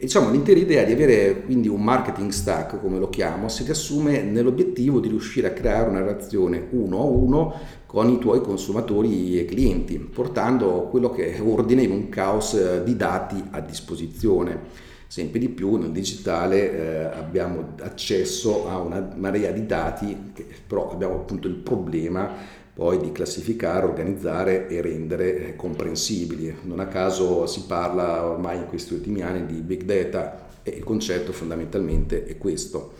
E 0.00 0.04
diciamo 0.04 0.30
l'intera 0.30 0.60
idea 0.60 0.84
di 0.84 0.92
avere 0.92 1.42
quindi 1.42 1.66
un 1.66 1.82
marketing 1.82 2.30
stack, 2.30 2.80
come 2.80 3.00
lo 3.00 3.08
chiamo, 3.08 3.48
si 3.48 3.64
riassume 3.64 4.22
nell'obiettivo 4.22 5.00
di 5.00 5.08
riuscire 5.08 5.48
a 5.48 5.52
creare 5.52 5.90
una 5.90 5.98
relazione 5.98 6.68
uno 6.70 7.00
a 7.00 7.02
uno 7.02 7.54
con 7.84 8.08
i 8.08 8.18
tuoi 8.20 8.40
consumatori 8.40 9.40
e 9.40 9.44
clienti, 9.44 9.98
portando 9.98 10.86
quello 10.88 11.10
che 11.10 11.34
è 11.34 11.42
ordine 11.42 11.82
in 11.82 11.90
un 11.90 12.08
caos 12.10 12.82
di 12.84 12.94
dati 12.94 13.42
a 13.50 13.58
disposizione. 13.58 14.86
Sempre 15.08 15.40
di 15.40 15.48
più 15.48 15.74
nel 15.74 15.90
digitale 15.90 16.70
eh, 16.70 17.04
abbiamo 17.18 17.72
accesso 17.80 18.68
a 18.68 18.78
una 18.78 19.14
marea 19.16 19.50
di 19.50 19.66
dati, 19.66 20.30
che, 20.32 20.46
però 20.64 20.92
abbiamo 20.92 21.14
appunto 21.14 21.48
il 21.48 21.54
problema 21.56 22.34
poi 22.78 23.00
di 23.00 23.10
classificare, 23.10 23.84
organizzare 23.84 24.68
e 24.68 24.80
rendere 24.80 25.48
eh, 25.48 25.56
comprensibili. 25.56 26.58
Non 26.62 26.78
a 26.78 26.86
caso 26.86 27.44
si 27.48 27.64
parla 27.66 28.24
ormai 28.24 28.58
in 28.58 28.68
questi 28.68 28.94
ultimi 28.94 29.20
anni 29.20 29.46
di 29.46 29.60
big 29.62 29.82
data 29.82 30.46
e 30.62 30.70
il 30.70 30.84
concetto 30.84 31.32
fondamentalmente 31.32 32.24
è 32.24 32.38
questo. 32.38 32.92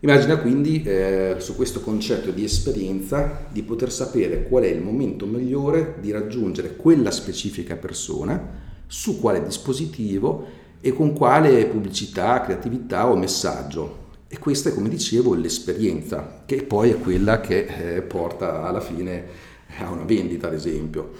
Immagina 0.00 0.38
quindi 0.38 0.82
eh, 0.84 1.34
su 1.36 1.54
questo 1.54 1.82
concetto 1.82 2.30
di 2.30 2.44
esperienza 2.44 3.44
di 3.52 3.62
poter 3.62 3.92
sapere 3.92 4.44
qual 4.44 4.62
è 4.62 4.68
il 4.68 4.80
momento 4.80 5.26
migliore 5.26 5.96
di 6.00 6.10
raggiungere 6.12 6.74
quella 6.74 7.10
specifica 7.10 7.76
persona, 7.76 8.42
su 8.86 9.20
quale 9.20 9.42
dispositivo 9.42 10.46
e 10.80 10.94
con 10.94 11.12
quale 11.12 11.66
pubblicità, 11.66 12.40
creatività 12.40 13.06
o 13.10 13.16
messaggio. 13.16 13.99
E 14.32 14.38
questa 14.38 14.68
è, 14.68 14.74
come 14.74 14.88
dicevo, 14.88 15.34
l'esperienza, 15.34 16.42
che 16.46 16.62
poi 16.62 16.90
è 16.90 17.00
quella 17.00 17.40
che 17.40 17.96
eh, 17.96 18.02
porta 18.02 18.62
alla 18.62 18.78
fine 18.78 19.24
a 19.78 19.90
una 19.90 20.04
vendita, 20.04 20.46
ad 20.46 20.54
esempio. 20.54 21.14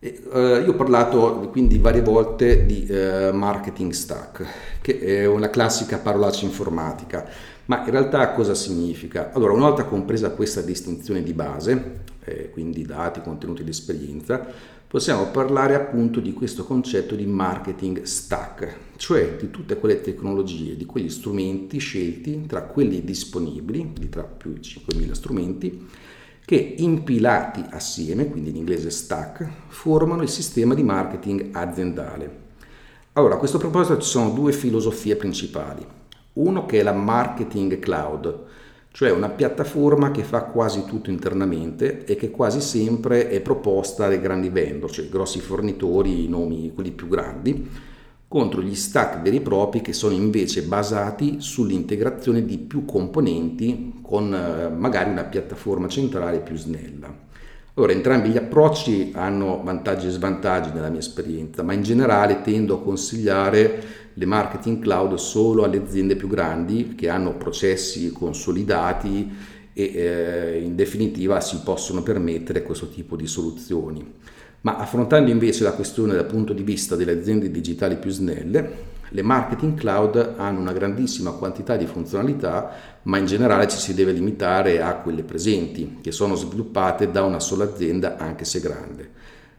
E, 0.00 0.20
eh, 0.32 0.62
io 0.66 0.72
ho 0.72 0.74
parlato 0.74 1.48
quindi 1.52 1.78
varie 1.78 2.02
volte 2.02 2.66
di 2.66 2.84
eh, 2.86 3.30
marketing 3.32 3.92
stack, 3.92 4.44
che 4.80 4.98
è 4.98 5.24
una 5.24 5.50
classica 5.50 5.98
parolaccia 5.98 6.44
informatica, 6.44 7.28
Ma 7.66 7.84
in 7.84 7.92
realtà 7.92 8.32
cosa 8.32 8.54
significa? 8.54 9.30
Allora, 9.32 9.52
una 9.52 9.68
volta 9.68 9.84
compresa 9.84 10.30
questa 10.30 10.62
distinzione 10.62 11.22
di 11.22 11.32
base, 11.32 12.00
eh, 12.24 12.50
quindi 12.50 12.84
dati, 12.84 13.20
contenuti 13.22 13.62
ed 13.62 13.68
esperienza, 13.68 14.44
possiamo 14.92 15.28
parlare 15.28 15.74
appunto 15.74 16.20
di 16.20 16.34
questo 16.34 16.66
concetto 16.66 17.14
di 17.14 17.24
marketing 17.24 18.02
stack, 18.02 18.76
cioè 18.96 19.36
di 19.36 19.50
tutte 19.50 19.78
quelle 19.78 20.02
tecnologie, 20.02 20.76
di 20.76 20.84
quegli 20.84 21.08
strumenti 21.08 21.78
scelti 21.78 22.44
tra 22.46 22.64
quelli 22.64 23.02
disponibili, 23.02 23.94
di 23.98 24.10
tra 24.10 24.22
più 24.22 24.52
di 24.52 24.60
5.000 24.60 25.12
strumenti, 25.12 25.88
che 26.44 26.74
impilati 26.76 27.64
assieme, 27.70 28.28
quindi 28.28 28.50
in 28.50 28.56
inglese 28.56 28.90
stack, 28.90 29.48
formano 29.68 30.20
il 30.20 30.28
sistema 30.28 30.74
di 30.74 30.82
marketing 30.82 31.48
aziendale. 31.52 32.40
Allora, 33.14 33.36
a 33.36 33.38
questo 33.38 33.56
proposito 33.56 33.98
ci 33.98 34.10
sono 34.10 34.28
due 34.28 34.52
filosofie 34.52 35.16
principali. 35.16 35.86
Uno 36.34 36.66
che 36.66 36.80
è 36.80 36.82
la 36.82 36.92
marketing 36.92 37.78
cloud, 37.78 38.40
cioè 38.92 39.10
una 39.10 39.30
piattaforma 39.30 40.10
che 40.10 40.22
fa 40.22 40.42
quasi 40.42 40.84
tutto 40.84 41.10
internamente 41.10 42.04
e 42.04 42.14
che 42.14 42.30
quasi 42.30 42.60
sempre 42.60 43.28
è 43.28 43.40
proposta 43.40 44.06
dai 44.06 44.20
grandi 44.20 44.50
vendor, 44.50 44.90
cioè 44.90 45.08
grossi 45.08 45.40
fornitori, 45.40 46.24
i 46.24 46.28
nomi 46.28 46.72
quelli 46.74 46.92
più 46.92 47.08
grandi, 47.08 47.68
contro 48.28 48.62
gli 48.62 48.74
stack 48.74 49.20
veri 49.22 49.36
e 49.36 49.40
propri 49.40 49.80
che 49.80 49.92
sono 49.92 50.14
invece 50.14 50.62
basati 50.62 51.40
sull'integrazione 51.40 52.44
di 52.44 52.58
più 52.58 52.84
componenti 52.84 54.00
con 54.02 54.32
eh, 54.32 54.68
magari 54.68 55.10
una 55.10 55.24
piattaforma 55.24 55.88
centrale 55.88 56.40
più 56.40 56.56
snella. 56.56 57.30
Allora, 57.74 57.92
entrambi 57.92 58.28
gli 58.28 58.36
approcci 58.36 59.12
hanno 59.14 59.62
vantaggi 59.64 60.06
e 60.06 60.10
svantaggi 60.10 60.70
nella 60.74 60.90
mia 60.90 60.98
esperienza, 60.98 61.62
ma 61.62 61.72
in 61.72 61.82
generale 61.82 62.42
tendo 62.42 62.74
a 62.74 62.82
consigliare 62.82 63.82
le 64.12 64.26
marketing 64.26 64.82
cloud 64.82 65.14
solo 65.14 65.64
alle 65.64 65.78
aziende 65.78 66.14
più 66.14 66.28
grandi 66.28 66.94
che 66.94 67.08
hanno 67.08 67.34
processi 67.34 68.12
consolidati 68.12 69.30
e 69.72 69.82
eh, 69.84 70.60
in 70.62 70.76
definitiva 70.76 71.40
si 71.40 71.60
possono 71.64 72.02
permettere 72.02 72.62
questo 72.62 72.90
tipo 72.90 73.16
di 73.16 73.26
soluzioni. 73.26 74.14
Ma 74.60 74.76
affrontando 74.76 75.30
invece 75.30 75.64
la 75.64 75.72
questione 75.72 76.12
dal 76.12 76.26
punto 76.26 76.52
di 76.52 76.62
vista 76.62 76.94
delle 76.94 77.12
aziende 77.12 77.50
digitali 77.50 77.96
più 77.96 78.10
snelle, 78.10 78.91
le 79.12 79.22
marketing 79.22 79.78
cloud 79.78 80.34
hanno 80.36 80.60
una 80.60 80.72
grandissima 80.72 81.32
quantità 81.32 81.76
di 81.76 81.86
funzionalità, 81.86 82.70
ma 83.02 83.18
in 83.18 83.26
generale 83.26 83.68
ci 83.68 83.76
si 83.76 83.92
deve 83.92 84.12
limitare 84.12 84.80
a 84.80 84.94
quelle 84.96 85.22
presenti, 85.22 85.98
che 86.00 86.12
sono 86.12 86.34
sviluppate 86.34 87.10
da 87.10 87.22
una 87.22 87.38
sola 87.38 87.64
azienda 87.64 88.16
anche 88.16 88.46
se 88.46 88.60
grande. 88.60 89.10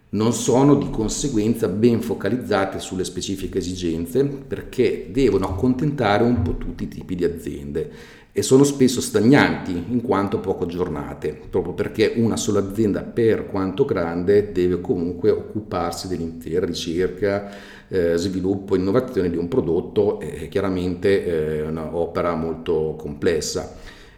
Non 0.09 0.33
sono 0.33 0.75
di 0.75 0.89
conseguenza 0.89 1.67
ben 1.67 2.01
focalizzate 2.01 2.79
sulle 2.79 3.03
specifiche 3.03 3.59
esigenze 3.59 4.23
perché 4.25 5.07
devono 5.11 5.47
accontentare 5.47 6.23
un 6.23 6.41
po' 6.41 6.57
tutti 6.57 6.83
i 6.83 6.87
tipi 6.87 7.15
di 7.15 7.23
aziende 7.23 7.91
e 8.35 8.41
sono 8.41 8.63
spesso 8.63 8.99
stagnanti 8.99 9.71
in 9.89 10.01
quanto 10.01 10.39
poco 10.39 10.63
aggiornate, 10.63 11.39
proprio 11.51 11.73
perché 11.73 12.13
una 12.15 12.35
sola 12.35 12.59
azienda, 12.59 13.03
per 13.03 13.45
quanto 13.45 13.85
grande, 13.85 14.51
deve 14.51 14.81
comunque 14.81 15.29
occuparsi 15.29 16.07
dell'intera 16.07 16.65
ricerca, 16.65 17.51
eh, 17.87 18.17
sviluppo 18.17 18.73
e 18.73 18.79
innovazione 18.79 19.29
di 19.29 19.37
un 19.37 19.47
prodotto, 19.47 20.19
è 20.19 20.49
chiaramente 20.49 21.25
eh, 21.25 21.61
un'opera 21.61 22.33
molto 22.33 22.95
complessa 22.97 23.75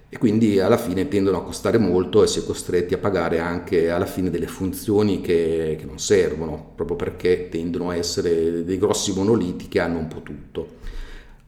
e 0.07 0.17
quindi 0.17 0.61
alla 0.61 0.77
fine 0.77 1.09
tendono 1.09 1.39
a 1.39 1.43
costare 1.43 1.77
molto 1.77 2.23
e 2.23 2.27
si 2.27 2.39
è 2.39 2.45
costretti 2.45 2.93
a 2.93 2.97
pagare 2.99 3.39
anche 3.39 3.89
alla 3.89 4.05
fine 4.05 4.29
delle 4.29 4.47
funzioni 4.47 5.19
che, 5.19 5.75
che 5.77 5.85
non 5.85 5.99
servono, 5.99 6.71
proprio 6.73 6.95
perché 6.95 7.49
tendono 7.49 7.89
a 7.89 7.97
essere 7.97 8.63
dei 8.63 8.77
grossi 8.77 9.13
monoliti 9.13 9.67
che 9.67 9.81
hanno 9.81 9.97
un 9.97 10.07
po' 10.07 10.21
tutto. 10.21 10.83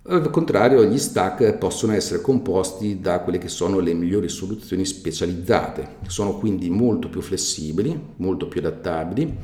Al 0.09 0.29
contrario, 0.29 0.85
gli 0.85 0.97
stack 0.97 1.57
possono 1.57 1.91
essere 1.91 2.21
composti 2.21 3.01
da 3.01 3.19
quelle 3.19 3.39
che 3.39 3.49
sono 3.49 3.79
le 3.79 3.93
migliori 3.93 4.29
soluzioni 4.29 4.85
specializzate, 4.85 5.97
sono 6.07 6.37
quindi 6.37 6.69
molto 6.69 7.09
più 7.09 7.19
flessibili, 7.19 7.99
molto 8.15 8.47
più 8.47 8.61
adattabili 8.61 9.37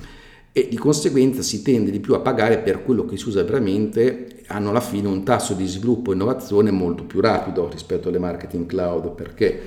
e 0.54 0.68
di 0.70 0.78
conseguenza 0.78 1.42
si 1.42 1.62
tende 1.64 1.92
di 1.92 2.00
più 2.00 2.14
a 2.14 2.22
pagare 2.22 2.60
per 2.60 2.82
quello 2.86 3.04
che 3.04 3.18
si 3.18 3.28
usa 3.28 3.44
veramente, 3.44 4.44
hanno 4.48 4.70
alla 4.70 4.80
fine 4.80 5.10
un 5.10 5.26
tasso 5.26 5.54
di 5.54 5.68
sviluppo 5.68 6.12
e 6.12 6.14
innovazione 6.14 6.72
molto 6.72 7.04
più 7.04 7.20
rapido 7.20 7.68
rispetto 7.68 8.08
alle 8.08 8.20
marketing 8.20 8.66
cloud 8.66 9.12
perché 9.16 9.60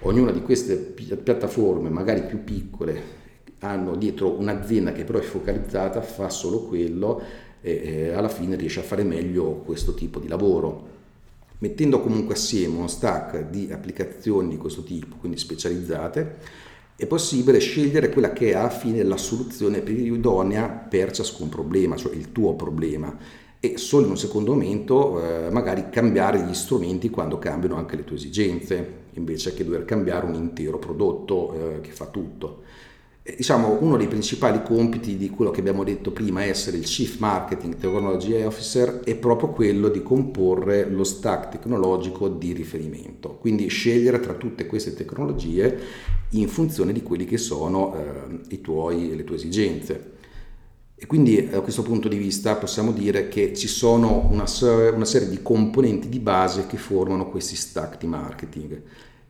ognuna 0.00 0.32
di 0.32 0.42
queste 0.42 0.74
piattaforme, 0.74 1.90
magari 1.90 2.22
più 2.22 2.42
piccole, 2.42 3.18
hanno 3.60 3.94
dietro 3.94 4.36
un'azienda 4.36 4.90
che 4.90 5.04
però 5.04 5.20
è 5.20 5.22
focalizzata, 5.22 6.00
fa 6.00 6.28
solo 6.28 6.62
quello 6.62 7.22
e 7.60 8.10
alla 8.10 8.28
fine 8.28 8.56
riesce 8.56 8.80
a 8.80 8.84
fare 8.84 9.02
meglio 9.02 9.62
questo 9.64 9.94
tipo 9.94 10.18
di 10.18 10.28
lavoro. 10.28 10.88
Mettendo 11.58 12.00
comunque 12.00 12.34
assieme 12.34 12.76
uno 12.76 12.88
stack 12.88 13.50
di 13.50 13.70
applicazioni 13.70 14.48
di 14.48 14.56
questo 14.56 14.82
tipo, 14.82 15.16
quindi 15.16 15.38
specializzate, 15.38 16.36
è 16.96 17.06
possibile 17.06 17.58
scegliere 17.58 18.10
quella 18.10 18.32
che 18.32 18.50
è 18.50 18.54
alla 18.54 18.70
fine 18.70 19.02
la 19.02 19.16
soluzione 19.16 19.80
più 19.80 20.14
idonea 20.14 20.68
per 20.68 21.12
ciascun 21.12 21.48
problema, 21.48 21.96
cioè 21.96 22.14
il 22.14 22.32
tuo 22.32 22.54
problema 22.54 23.16
e 23.62 23.76
solo 23.76 24.06
in 24.06 24.12
un 24.12 24.16
secondo 24.16 24.52
momento 24.52 25.22
eh, 25.22 25.50
magari 25.50 25.90
cambiare 25.90 26.40
gli 26.40 26.54
strumenti 26.54 27.10
quando 27.10 27.38
cambiano 27.38 27.76
anche 27.76 27.94
le 27.94 28.04
tue 28.04 28.16
esigenze, 28.16 28.92
invece 29.12 29.52
che 29.52 29.64
dover 29.64 29.84
cambiare 29.84 30.24
un 30.24 30.32
intero 30.32 30.78
prodotto 30.78 31.52
eh, 31.52 31.80
che 31.82 31.90
fa 31.90 32.06
tutto. 32.06 32.62
Diciamo, 33.22 33.76
uno 33.80 33.98
dei 33.98 34.08
principali 34.08 34.62
compiti 34.62 35.18
di 35.18 35.28
quello 35.28 35.50
che 35.50 35.60
abbiamo 35.60 35.84
detto 35.84 36.10
prima, 36.10 36.42
essere 36.42 36.78
il 36.78 36.84
Chief 36.84 37.18
Marketing 37.18 37.76
Technology 37.76 38.40
Officer, 38.42 39.00
è 39.04 39.14
proprio 39.14 39.50
quello 39.50 39.88
di 39.90 40.02
comporre 40.02 40.88
lo 40.88 41.04
stack 41.04 41.50
tecnologico 41.50 42.28
di 42.28 42.54
riferimento, 42.54 43.36
quindi 43.36 43.68
scegliere 43.68 44.20
tra 44.20 44.32
tutte 44.32 44.64
queste 44.64 44.94
tecnologie 44.94 45.78
in 46.30 46.48
funzione 46.48 46.94
di 46.94 47.02
quelli 47.02 47.26
che 47.26 47.36
sono 47.36 47.94
eh, 48.48 48.60
tuoi, 48.62 49.14
le 49.14 49.24
tue 49.24 49.36
esigenze. 49.36 50.12
E 50.94 51.06
quindi 51.06 51.48
da 51.48 51.60
questo 51.60 51.82
punto 51.82 52.08
di 52.08 52.16
vista 52.16 52.56
possiamo 52.56 52.90
dire 52.92 53.28
che 53.28 53.54
ci 53.54 53.68
sono 53.68 54.28
una, 54.30 54.44
una 54.94 55.04
serie 55.04 55.28
di 55.28 55.40
componenti 55.42 56.08
di 56.08 56.20
base 56.20 56.66
che 56.66 56.78
formano 56.78 57.28
questi 57.28 57.56
stack 57.56 57.98
di 57.98 58.06
marketing. 58.06 58.82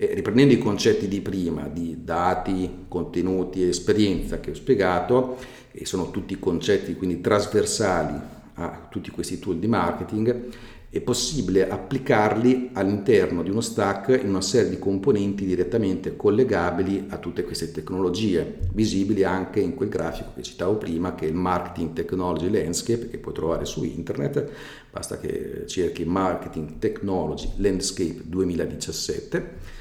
E 0.02 0.14
riprendendo 0.14 0.54
i 0.54 0.59
concetti 0.59 1.09
di 1.09 1.21
prima, 1.21 1.69
di 1.69 1.99
dati, 2.02 2.87
contenuti 2.88 3.62
e 3.62 3.69
esperienza 3.69 4.40
che 4.40 4.52
ho 4.52 4.54
spiegato, 4.54 5.37
e 5.73 5.85
sono 5.85 6.11
tutti 6.11 6.38
concetti 6.38 6.95
quindi 6.95 7.21
trasversali 7.21 8.19
a 8.54 8.87
tutti 8.90 9.11
questi 9.11 9.38
tool 9.38 9.59
di 9.59 9.66
marketing, 9.66 10.47
è 10.88 11.00
possibile 11.02 11.69
applicarli 11.69 12.71
all'interno 12.73 13.42
di 13.42 13.50
uno 13.50 13.61
stack 13.61 14.19
in 14.23 14.30
una 14.30 14.40
serie 14.40 14.71
di 14.71 14.78
componenti 14.78 15.45
direttamente 15.45 16.16
collegabili 16.16 17.04
a 17.11 17.19
tutte 17.19 17.45
queste 17.45 17.71
tecnologie, 17.71 18.61
visibili 18.73 19.23
anche 19.23 19.61
in 19.61 19.75
quel 19.75 19.90
grafico 19.90 20.30
che 20.35 20.42
citavo 20.42 20.76
prima, 20.76 21.14
che 21.14 21.26
è 21.26 21.28
il 21.28 21.35
Marketing 21.35 21.92
Technology 21.92 22.49
Landscape, 22.50 23.11
che 23.11 23.19
puoi 23.19 23.35
trovare 23.35 23.66
su 23.66 23.85
internet, 23.85 24.50
basta 24.90 25.19
che 25.19 25.64
cerchi 25.66 26.07
Marketing 26.07 26.78
Technology 26.78 27.50
Landscape 27.57 28.23
2017 28.25 29.80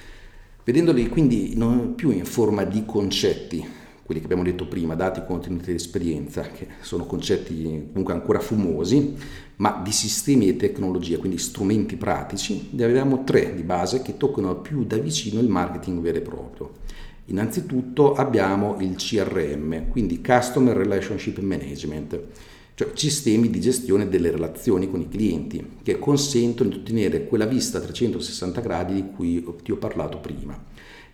vedendoli 0.64 1.08
quindi 1.10 1.56
non 1.56 1.96
più 1.96 2.12
in 2.12 2.26
forma 2.26 2.64
di 2.64 2.84
concetti, 2.86 3.66
quelli 4.04 4.22
che 4.22 4.28
abbiamo 4.28 4.50
detto 4.50 4.68
prima, 4.68 4.96
dati, 4.96 5.22
contenuti 5.24 5.70
ed 5.70 5.76
esperienza, 5.76 6.42
che 6.42 6.68
sono 6.82 7.06
concetti 7.06 7.90
comunque 7.92 8.14
ancora 8.14 8.40
fumosi, 8.40 9.16
ma 9.58 9.82
di 9.84 9.92
sistemi 9.92 10.48
e 10.48 10.56
tecnologie, 10.56 11.18
quindi 11.18 11.38
strumenti 11.38 11.96
pratici, 11.96 12.70
ne 12.72 12.84
abbiamo 12.86 13.24
tre 13.24 13.54
di 13.54 13.62
base 13.62 14.02
che 14.02 14.18
toccano 14.18 14.56
più 14.62 14.84
da 14.84 14.98
vicino 14.98 15.40
il 15.40 15.48
marketing 15.48 16.02
vero 16.02 16.18
e 16.18 16.22
proprio. 16.22 16.72
Innanzitutto 17.26 18.16
abbiamo 18.16 18.78
il 18.80 18.96
CRM, 18.96 19.90
quindi 19.90 20.22
Customer 20.22 20.76
Relationship 20.76 21.38
Management, 21.38 22.20
cioè 22.80 22.92
sistemi 22.94 23.50
di 23.50 23.60
gestione 23.60 24.08
delle 24.08 24.32
relazioni 24.32 24.90
con 24.90 25.02
i 25.02 25.10
clienti 25.10 25.80
che 25.84 26.00
consentono 26.00 26.70
di 26.70 26.78
ottenere 26.78 27.26
quella 27.26 27.46
vista 27.46 27.78
a 27.78 27.82
360 27.82 28.62
gradi 28.62 28.94
di 28.94 29.06
cui 29.14 29.46
ti 29.62 29.74
ho 29.74 29.76
parlato 29.76 30.20
prima. 30.20 30.58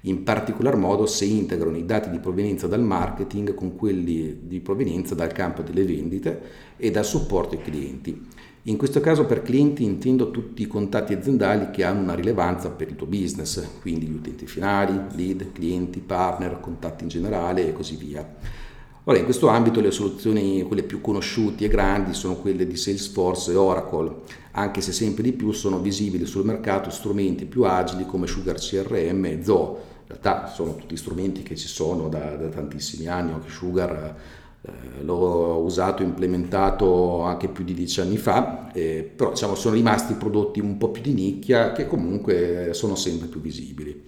In 0.02 0.22
particolar 0.22 0.76
modo 0.76 1.08
se 1.08 1.26
integrano 1.26 1.76
i 1.76 1.84
dati 1.84 2.12
di 2.12 2.20
provenienza 2.20 2.68
dal 2.68 2.84
marketing 2.84 3.56
con 3.56 3.76
quelli 3.76 4.42
di 4.44 4.60
provenienza 4.60 5.16
dal 5.16 5.32
campo 5.32 5.64
delle 5.64 5.86
vendite 5.86 6.42
e 6.78 6.92
dal 6.92 7.04
supporto 7.04 7.56
ai 7.56 7.64
clienti. 7.64 8.28
In 8.66 8.78
questo 8.78 9.00
caso 9.00 9.26
per 9.26 9.42
clienti 9.42 9.84
intendo 9.84 10.30
tutti 10.30 10.62
i 10.62 10.68
contatti 10.68 11.14
aziendali 11.14 11.72
che 11.72 11.84
hanno 11.84 12.02
una 12.02 12.14
rilevanza 12.14 12.70
per 12.70 12.90
il 12.90 12.96
tuo 12.96 13.08
business, 13.08 13.68
quindi 13.82 14.06
gli 14.06 14.14
utenti 14.14 14.46
finali, 14.46 15.02
lead, 15.16 15.52
clienti, 15.52 16.00
partner, 16.00 16.60
contatti 16.60 17.02
in 17.02 17.10
generale 17.10 17.68
e 17.68 17.74
così 17.74 17.96
via. 17.96 18.64
Ora, 19.08 19.20
in 19.20 19.26
questo 19.26 19.50
ambito 19.50 19.82
le 19.82 19.92
soluzioni, 19.92 20.64
quelle 20.64 20.82
più 20.82 21.00
conosciute 21.00 21.66
e 21.66 21.68
grandi, 21.68 22.16
sono 22.16 22.38
quelle 22.38 22.66
di 22.66 22.76
Salesforce 22.76 23.52
e 23.52 23.56
Oracle, 23.56 24.22
anche 24.54 24.82
se 24.82 24.92
sempre 24.92 25.22
di 25.22 25.32
più 25.32 25.52
sono 25.52 25.78
visibili 25.78 26.26
sul 26.26 26.44
mercato 26.44 26.90
strumenti 26.90 27.46
più 27.46 27.66
agili 27.66 28.08
come 28.08 28.26
Sugar 28.26 28.56
CRM 28.56 29.26
e 29.26 29.44
Zoho. 29.44 29.74
In 30.08 30.08
realtà 30.08 30.48
sono 30.48 30.76
tutti 30.76 30.98
strumenti 30.98 31.44
che 31.44 31.56
ci 31.56 31.68
sono 31.68 32.10
da, 32.10 32.36
da 32.36 32.48
tantissimi 32.48 33.06
anni, 33.06 33.32
anche 33.32 33.50
Sugar 33.50 34.16
eh, 34.62 35.04
l'ho 35.04 35.58
usato 35.58 36.02
e 36.02 36.06
implementato 36.06 37.22
anche 37.22 37.48
più 37.48 37.64
di 37.64 37.76
dieci 37.76 38.02
anni 38.02 38.18
fa, 38.18 38.72
eh, 38.72 39.08
però 39.16 39.30
diciamo, 39.30 39.54
sono 39.54 39.76
rimasti 39.76 40.16
prodotti 40.16 40.60
un 40.60 40.78
po' 40.78 40.90
più 40.90 41.04
di 41.04 41.14
nicchia 41.14 41.74
che 41.74 41.86
comunque 41.86 42.70
sono 42.72 42.96
sempre 42.96 43.28
più 43.28 43.40
visibili. 43.40 44.04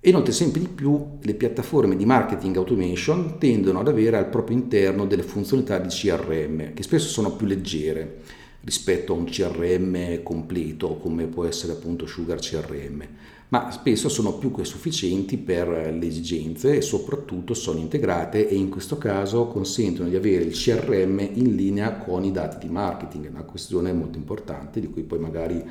E 0.00 0.10
inoltre 0.10 0.32
sempre 0.32 0.60
di 0.60 0.68
più 0.68 1.18
le 1.20 1.34
piattaforme 1.34 1.96
di 1.96 2.06
marketing 2.06 2.56
automation 2.56 3.36
tendono 3.36 3.80
ad 3.80 3.88
avere 3.88 4.16
al 4.16 4.28
proprio 4.28 4.56
interno 4.56 5.06
delle 5.06 5.24
funzionalità 5.24 5.78
di 5.78 5.88
CRM 5.88 6.72
che 6.72 6.84
spesso 6.84 7.08
sono 7.08 7.32
più 7.32 7.46
leggere 7.46 8.20
rispetto 8.60 9.12
a 9.12 9.16
un 9.16 9.24
CRM 9.24 10.22
completo 10.22 10.98
come 10.98 11.26
può 11.26 11.46
essere 11.46 11.72
appunto 11.72 12.06
Sugar 12.06 12.38
CRM, 12.38 13.02
ma 13.48 13.72
spesso 13.72 14.08
sono 14.08 14.34
più 14.34 14.52
che 14.52 14.64
sufficienti 14.64 15.36
per 15.36 15.68
le 15.68 16.06
esigenze 16.06 16.76
e 16.76 16.80
soprattutto 16.80 17.54
sono 17.54 17.80
integrate 17.80 18.48
e 18.48 18.54
in 18.54 18.68
questo 18.68 18.98
caso 18.98 19.46
consentono 19.46 20.08
di 20.08 20.16
avere 20.16 20.44
il 20.44 20.52
CRM 20.52 21.18
in 21.32 21.56
linea 21.56 21.96
con 21.96 22.22
i 22.22 22.30
dati 22.30 22.66
di 22.66 22.72
marketing, 22.72 23.30
una 23.30 23.42
questione 23.42 23.92
molto 23.92 24.16
importante 24.16 24.78
di 24.78 24.88
cui 24.88 25.02
poi 25.02 25.18
magari 25.18 25.64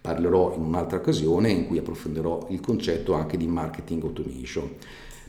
parlerò 0.00 0.54
in 0.54 0.62
un'altra 0.62 0.98
occasione 0.98 1.50
in 1.50 1.66
cui 1.66 1.78
approfondirò 1.78 2.46
il 2.50 2.60
concetto 2.60 3.12
anche 3.12 3.36
di 3.36 3.46
marketing 3.46 4.02
automation. 4.04 4.70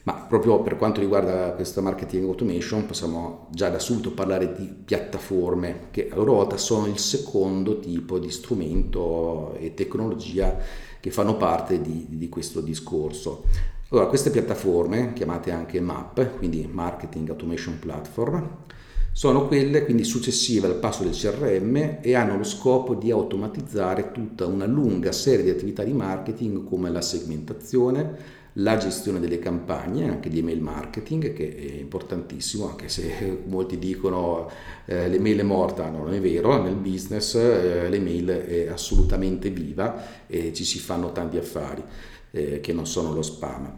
Ma 0.03 0.13
proprio 0.13 0.61
per 0.61 0.77
quanto 0.77 0.99
riguarda 0.99 1.51
questa 1.51 1.79
marketing 1.81 2.25
automation 2.25 2.87
possiamo 2.87 3.47
già 3.51 3.69
da 3.69 3.77
subito 3.77 4.11
parlare 4.11 4.53
di 4.53 4.65
piattaforme 4.65 5.89
che 5.91 6.09
a 6.11 6.15
loro 6.15 6.33
volta 6.33 6.57
sono 6.57 6.87
il 6.87 6.97
secondo 6.97 7.79
tipo 7.79 8.17
di 8.17 8.31
strumento 8.31 9.53
e 9.59 9.75
tecnologia 9.75 10.57
che 10.99 11.11
fanno 11.11 11.37
parte 11.37 11.81
di, 11.81 12.07
di 12.09 12.29
questo 12.29 12.61
discorso. 12.61 13.43
Allora, 13.89 14.07
queste 14.07 14.31
piattaforme, 14.31 15.13
chiamate 15.13 15.51
anche 15.51 15.81
MAP, 15.81 16.37
quindi 16.37 16.67
Marketing 16.71 17.29
Automation 17.29 17.77
Platform, 17.77 18.49
sono 19.13 19.45
quelle 19.47 19.83
quindi 19.83 20.05
successive 20.05 20.67
al 20.67 20.75
passo 20.75 21.03
del 21.03 21.11
CRM 21.11 21.97
e 22.01 22.15
hanno 22.15 22.37
lo 22.37 22.45
scopo 22.45 22.95
di 22.95 23.11
automatizzare 23.11 24.11
tutta 24.11 24.45
una 24.45 24.65
lunga 24.65 25.11
serie 25.11 25.43
di 25.43 25.49
attività 25.49 25.83
di 25.83 25.91
marketing 25.91 26.63
come 26.63 26.89
la 26.89 27.01
segmentazione, 27.01 28.39
la 28.53 28.77
gestione 28.77 29.19
delle 29.19 29.39
campagne, 29.39 30.09
anche 30.09 30.29
di 30.29 30.39
email 30.39 30.61
marketing, 30.61 31.33
che 31.33 31.55
è 31.55 31.79
importantissimo, 31.79 32.69
anche 32.69 32.87
se 32.87 33.43
molti 33.47 33.77
dicono 33.77 34.49
eh, 34.85 35.09
l'email 35.09 35.39
è 35.39 35.43
morta, 35.43 35.89
no, 35.89 36.05
non 36.05 36.13
è 36.13 36.21
vero, 36.21 36.61
nel 36.61 36.75
business 36.75 37.35
eh, 37.35 37.89
l'email 37.89 38.27
è 38.29 38.67
assolutamente 38.69 39.49
viva 39.49 40.25
e 40.25 40.53
ci 40.53 40.63
si 40.63 40.79
fanno 40.79 41.11
tanti 41.11 41.37
affari 41.37 41.83
eh, 42.31 42.61
che 42.61 42.71
non 42.71 42.87
sono 42.87 43.13
lo 43.13 43.21
spam 43.21 43.77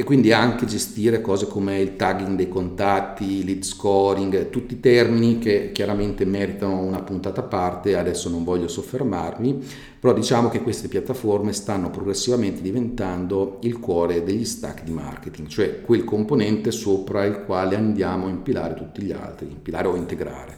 e 0.00 0.02
quindi 0.02 0.32
anche 0.32 0.64
gestire 0.64 1.20
cose 1.20 1.46
come 1.46 1.78
il 1.78 1.96
tagging 1.96 2.34
dei 2.34 2.48
contatti, 2.48 3.44
lead 3.44 3.62
scoring, 3.62 4.48
tutti 4.48 4.80
termini 4.80 5.38
che 5.38 5.72
chiaramente 5.74 6.24
meritano 6.24 6.78
una 6.78 7.02
puntata 7.02 7.42
a 7.42 7.44
parte, 7.44 7.98
adesso 7.98 8.30
non 8.30 8.42
voglio 8.42 8.66
soffermarmi, 8.66 9.62
però 10.00 10.14
diciamo 10.14 10.48
che 10.48 10.62
queste 10.62 10.88
piattaforme 10.88 11.52
stanno 11.52 11.90
progressivamente 11.90 12.62
diventando 12.62 13.58
il 13.60 13.78
cuore 13.78 14.24
degli 14.24 14.46
stack 14.46 14.84
di 14.84 14.92
marketing, 14.92 15.48
cioè 15.48 15.82
quel 15.82 16.04
componente 16.04 16.70
sopra 16.70 17.26
il 17.26 17.42
quale 17.44 17.76
andiamo 17.76 18.24
a 18.24 18.30
impilare 18.30 18.72
tutti 18.72 19.02
gli 19.02 19.12
altri, 19.12 19.50
impilare 19.50 19.86
o 19.86 19.96
integrare. 19.96 20.56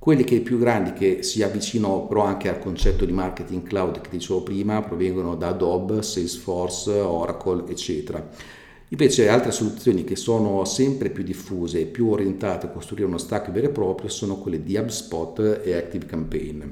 Quelli 0.00 0.24
che 0.24 0.40
più 0.40 0.58
grandi 0.58 0.94
che 0.94 1.22
si 1.22 1.44
avvicinano 1.44 2.08
però 2.08 2.24
anche 2.24 2.48
al 2.48 2.58
concetto 2.58 3.04
di 3.04 3.12
marketing 3.12 3.62
cloud 3.62 4.00
che 4.00 4.10
dicevo 4.10 4.42
prima 4.42 4.82
provengono 4.82 5.36
da 5.36 5.50
Adobe, 5.50 6.02
Salesforce, 6.02 6.90
Oracle, 6.90 7.62
eccetera. 7.68 8.62
Invece 8.94 9.28
altre 9.28 9.50
soluzioni 9.50 10.04
che 10.04 10.14
sono 10.14 10.64
sempre 10.64 11.10
più 11.10 11.24
diffuse 11.24 11.80
e 11.80 11.86
più 11.86 12.10
orientate 12.10 12.66
a 12.66 12.68
costruire 12.68 13.08
uno 13.08 13.18
stack 13.18 13.50
vero 13.50 13.66
e 13.66 13.70
proprio 13.70 14.08
sono 14.08 14.38
quelle 14.38 14.62
di 14.62 14.76
HubSpot 14.76 15.62
e 15.64 15.74
ActiveCampaign. 15.74 16.62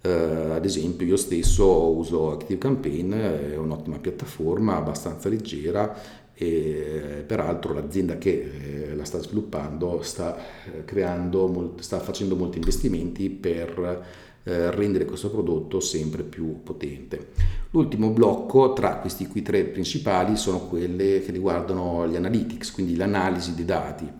Uh, 0.00 0.52
ad 0.52 0.64
esempio 0.64 1.06
io 1.06 1.18
stesso 1.18 1.90
uso 1.90 2.32
ActiveCampaign, 2.32 3.12
è 3.12 3.56
un'ottima 3.56 3.98
piattaforma, 3.98 4.76
abbastanza 4.76 5.28
leggera 5.28 5.94
e 6.32 7.24
peraltro 7.26 7.74
l'azienda 7.74 8.16
che 8.16 8.88
eh, 8.88 8.94
la 8.94 9.04
sta 9.04 9.20
sviluppando 9.20 10.00
sta, 10.00 10.34
eh, 10.64 10.84
creando, 10.86 11.74
sta 11.80 11.98
facendo 11.98 12.36
molti 12.36 12.56
investimenti 12.56 13.28
per 13.28 14.06
eh, 14.48 14.70
rendere 14.70 15.04
questo 15.04 15.30
prodotto 15.30 15.78
sempre 15.78 16.22
più 16.22 16.62
potente. 16.62 17.32
L'ultimo 17.70 18.08
blocco 18.08 18.72
tra 18.72 18.96
questi 18.96 19.26
qui 19.26 19.42
tre 19.42 19.64
principali 19.64 20.36
sono 20.36 20.60
quelle 20.60 21.20
che 21.20 21.32
riguardano 21.32 22.08
gli 22.08 22.16
analytics, 22.16 22.72
quindi 22.72 22.96
l'analisi 22.96 23.54
dei 23.54 23.66
dati 23.66 24.10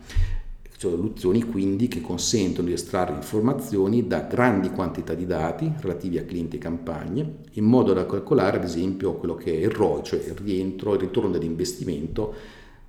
soluzioni 0.76 1.42
quindi 1.42 1.88
che 1.88 2.00
consentono 2.00 2.68
di 2.68 2.74
estrarre 2.74 3.16
informazioni 3.16 4.06
da 4.06 4.20
grandi 4.20 4.70
quantità 4.70 5.14
di 5.14 5.26
dati 5.26 5.72
relativi 5.80 6.18
a 6.18 6.24
clienti 6.24 6.54
e 6.54 6.60
campagne, 6.60 7.34
in 7.54 7.64
modo 7.64 7.92
da 7.92 8.06
calcolare 8.06 8.58
ad 8.58 8.64
esempio 8.64 9.14
quello 9.14 9.34
che 9.34 9.52
è 9.52 9.56
il 9.56 9.70
ROI, 9.70 10.04
cioè 10.04 10.20
il 10.24 10.36
rientro, 10.36 10.94
il 10.94 11.00
ritorno 11.00 11.30
dell'investimento 11.30 12.32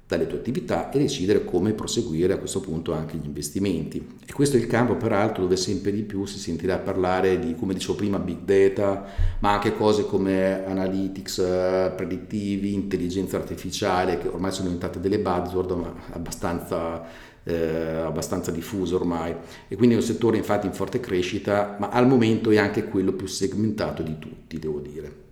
dalle 0.09 0.25
tue 0.25 0.39
attività 0.39 0.89
e 0.89 0.97
decidere 0.97 1.45
come 1.45 1.73
proseguire 1.73 2.33
a 2.33 2.37
questo 2.39 2.61
punto 2.61 2.93
anche 2.93 3.15
gli 3.15 3.27
investimenti. 3.27 4.03
E 4.25 4.33
questo 4.33 4.57
è 4.57 4.59
il 4.59 4.65
campo 4.65 4.95
peraltro 4.95 5.43
dove 5.43 5.55
sempre 5.55 5.91
di 5.91 6.01
più 6.01 6.25
si 6.25 6.39
sentirà 6.39 6.79
parlare 6.79 7.37
di, 7.37 7.53
come 7.53 7.75
dicevo 7.75 7.93
prima, 7.93 8.17
big 8.17 8.39
data, 8.39 9.05
ma 9.37 9.53
anche 9.53 9.75
cose 9.75 10.07
come 10.07 10.65
analytics 10.65 11.37
eh, 11.37 11.93
predittivi, 11.95 12.73
intelligenza 12.73 13.37
artificiale, 13.37 14.17
che 14.17 14.29
ormai 14.29 14.51
sono 14.51 14.69
diventate 14.69 14.99
delle 14.99 15.19
buzzword, 15.19 15.71
ma 15.73 15.93
abbastanza, 16.13 17.05
eh, 17.43 17.97
abbastanza 18.03 18.49
diffuse 18.49 18.95
ormai. 18.95 19.35
E 19.67 19.75
quindi 19.75 19.93
è 19.93 19.99
un 19.99 20.03
settore 20.03 20.37
infatti 20.37 20.65
in 20.65 20.73
forte 20.73 20.99
crescita, 20.99 21.75
ma 21.79 21.89
al 21.89 22.07
momento 22.07 22.49
è 22.49 22.57
anche 22.57 22.85
quello 22.85 23.13
più 23.13 23.27
segmentato 23.27 24.01
di 24.01 24.17
tutti, 24.17 24.57
devo 24.57 24.79
dire. 24.79 25.27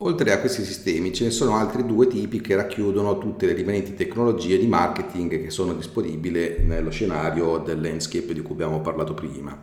Oltre 0.00 0.30
a 0.30 0.38
questi 0.38 0.64
sistemi 0.64 1.12
ce 1.12 1.24
ne 1.24 1.30
sono 1.32 1.56
altri 1.56 1.84
due 1.84 2.06
tipi 2.06 2.40
che 2.40 2.54
racchiudono 2.54 3.18
tutte 3.18 3.46
le 3.46 3.52
rimanenti 3.52 3.94
tecnologie 3.94 4.56
di 4.56 4.68
marketing 4.68 5.42
che 5.42 5.50
sono 5.50 5.74
disponibili 5.74 6.58
nello 6.62 6.90
scenario 6.90 7.58
del 7.58 7.80
landscape 7.80 8.32
di 8.32 8.40
cui 8.40 8.54
abbiamo 8.54 8.80
parlato 8.80 9.12
prima. 9.12 9.60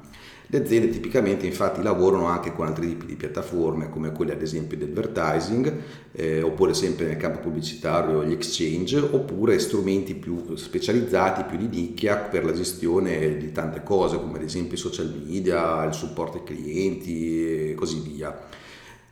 Le 0.47 0.57
aziende 0.57 0.89
tipicamente 0.89 1.45
infatti 1.45 1.81
lavorano 1.81 2.25
anche 2.25 2.51
con 2.51 2.67
altri 2.67 2.89
tipi 2.89 3.05
di 3.05 3.15
piattaforme 3.15 3.89
come 3.89 4.11
quelle 4.11 4.33
ad 4.33 4.41
esempio 4.41 4.75
di 4.75 4.83
advertising 4.83 5.73
eh, 6.11 6.41
oppure 6.41 6.73
sempre 6.73 7.05
nel 7.05 7.15
campo 7.15 7.39
pubblicitario 7.39 8.25
gli 8.25 8.33
exchange 8.33 8.97
oppure 8.97 9.57
strumenti 9.57 10.15
più 10.15 10.53
specializzati, 10.57 11.45
più 11.45 11.57
di 11.57 11.73
nicchia 11.73 12.17
per 12.17 12.43
la 12.43 12.51
gestione 12.51 13.37
di 13.37 13.53
tante 13.53 13.83
cose 13.83 14.17
come 14.17 14.37
ad 14.37 14.43
esempio 14.43 14.75
i 14.75 14.79
social 14.79 15.13
media, 15.25 15.85
il 15.85 15.93
supporto 15.93 16.39
ai 16.39 16.43
clienti 16.43 17.69
e 17.69 17.73
così 17.73 18.01
via. 18.01 18.63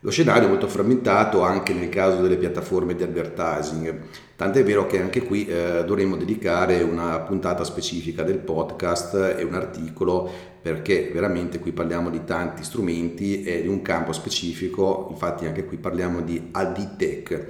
Lo 0.04 0.10
scenario 0.10 0.48
è 0.48 0.50
molto 0.50 0.68
frammentato 0.68 1.40
anche 1.40 1.72
nel 1.72 1.88
caso 1.88 2.20
delle 2.20 2.36
piattaforme 2.36 2.94
di 2.94 3.02
advertising, 3.02 4.00
tant'è 4.36 4.62
vero 4.62 4.86
che 4.86 5.00
anche 5.00 5.22
qui 5.22 5.46
eh, 5.46 5.82
dovremmo 5.86 6.16
dedicare 6.16 6.82
una 6.82 7.20
puntata 7.20 7.64
specifica 7.64 8.22
del 8.22 8.36
podcast 8.36 9.14
e 9.38 9.42
un 9.44 9.54
articolo 9.54 10.30
perché 10.60 11.10
veramente 11.10 11.58
qui 11.58 11.72
parliamo 11.72 12.10
di 12.10 12.22
tanti 12.22 12.62
strumenti 12.64 13.44
e 13.44 13.62
di 13.62 13.68
un 13.68 13.80
campo 13.80 14.12
specifico, 14.12 15.08
infatti 15.10 15.46
anche 15.46 15.64
qui 15.64 15.78
parliamo 15.78 16.20
di 16.20 16.50
AD 16.52 16.96
Tech 16.96 17.46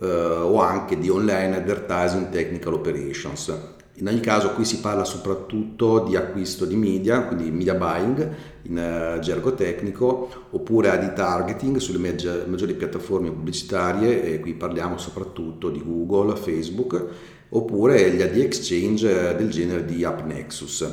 eh, 0.00 0.04
o 0.04 0.60
anche 0.60 0.98
di 0.98 1.08
Online 1.08 1.54
Advertising 1.54 2.30
Technical 2.30 2.74
Operations. 2.74 3.80
In 3.96 4.08
ogni 4.08 4.20
caso 4.20 4.52
qui 4.52 4.64
si 4.64 4.80
parla 4.80 5.04
soprattutto 5.04 6.00
di 6.00 6.16
acquisto 6.16 6.64
di 6.64 6.76
media, 6.76 7.24
quindi 7.24 7.50
media 7.50 7.74
buying 7.74 8.34
in 8.62 9.16
uh, 9.16 9.20
gergo 9.20 9.54
tecnico, 9.54 10.46
oppure 10.50 10.98
di 10.98 11.12
targeting 11.14 11.76
sulle 11.76 11.98
maggi- 11.98 12.28
maggiori 12.46 12.72
piattaforme 12.72 13.30
pubblicitarie, 13.30 14.24
e 14.24 14.40
qui 14.40 14.54
parliamo 14.54 14.96
soprattutto 14.96 15.68
di 15.68 15.82
Google, 15.84 16.36
Facebook, 16.36 17.06
oppure 17.50 18.10
gli 18.12 18.22
AD 18.22 18.36
exchange 18.36 19.30
eh, 19.30 19.36
del 19.36 19.50
genere 19.50 19.84
di 19.84 20.02
AppNexus. 20.04 20.90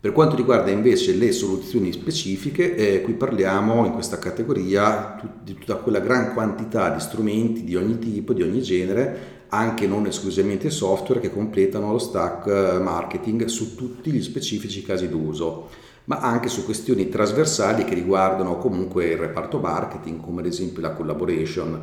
Per 0.00 0.12
quanto 0.12 0.36
riguarda 0.36 0.70
invece 0.70 1.14
le 1.14 1.32
soluzioni 1.32 1.92
specifiche, 1.92 2.76
eh, 2.76 3.02
qui 3.02 3.14
parliamo 3.14 3.84
in 3.84 3.92
questa 3.92 4.20
categoria 4.20 5.20
di 5.42 5.54
tutta 5.54 5.74
quella 5.74 5.98
gran 5.98 6.34
quantità 6.34 6.90
di 6.90 7.00
strumenti 7.00 7.64
di 7.64 7.74
ogni 7.74 7.98
tipo, 7.98 8.32
di 8.32 8.42
ogni 8.42 8.62
genere, 8.62 9.37
anche 9.48 9.86
non 9.86 10.06
esclusivamente 10.06 10.70
software 10.70 11.20
che 11.20 11.32
completano 11.32 11.92
lo 11.92 11.98
stack 11.98 12.46
eh, 12.46 12.78
marketing 12.78 13.46
su 13.46 13.74
tutti 13.74 14.10
gli 14.10 14.22
specifici 14.22 14.82
casi 14.82 15.08
d'uso, 15.08 15.68
ma 16.04 16.18
anche 16.18 16.48
su 16.48 16.64
questioni 16.64 17.08
trasversali 17.08 17.84
che 17.84 17.94
riguardano 17.94 18.58
comunque 18.58 19.06
il 19.06 19.16
reparto 19.16 19.58
marketing, 19.58 20.20
come 20.20 20.40
ad 20.40 20.46
esempio 20.46 20.82
la 20.82 20.92
collaboration. 20.92 21.82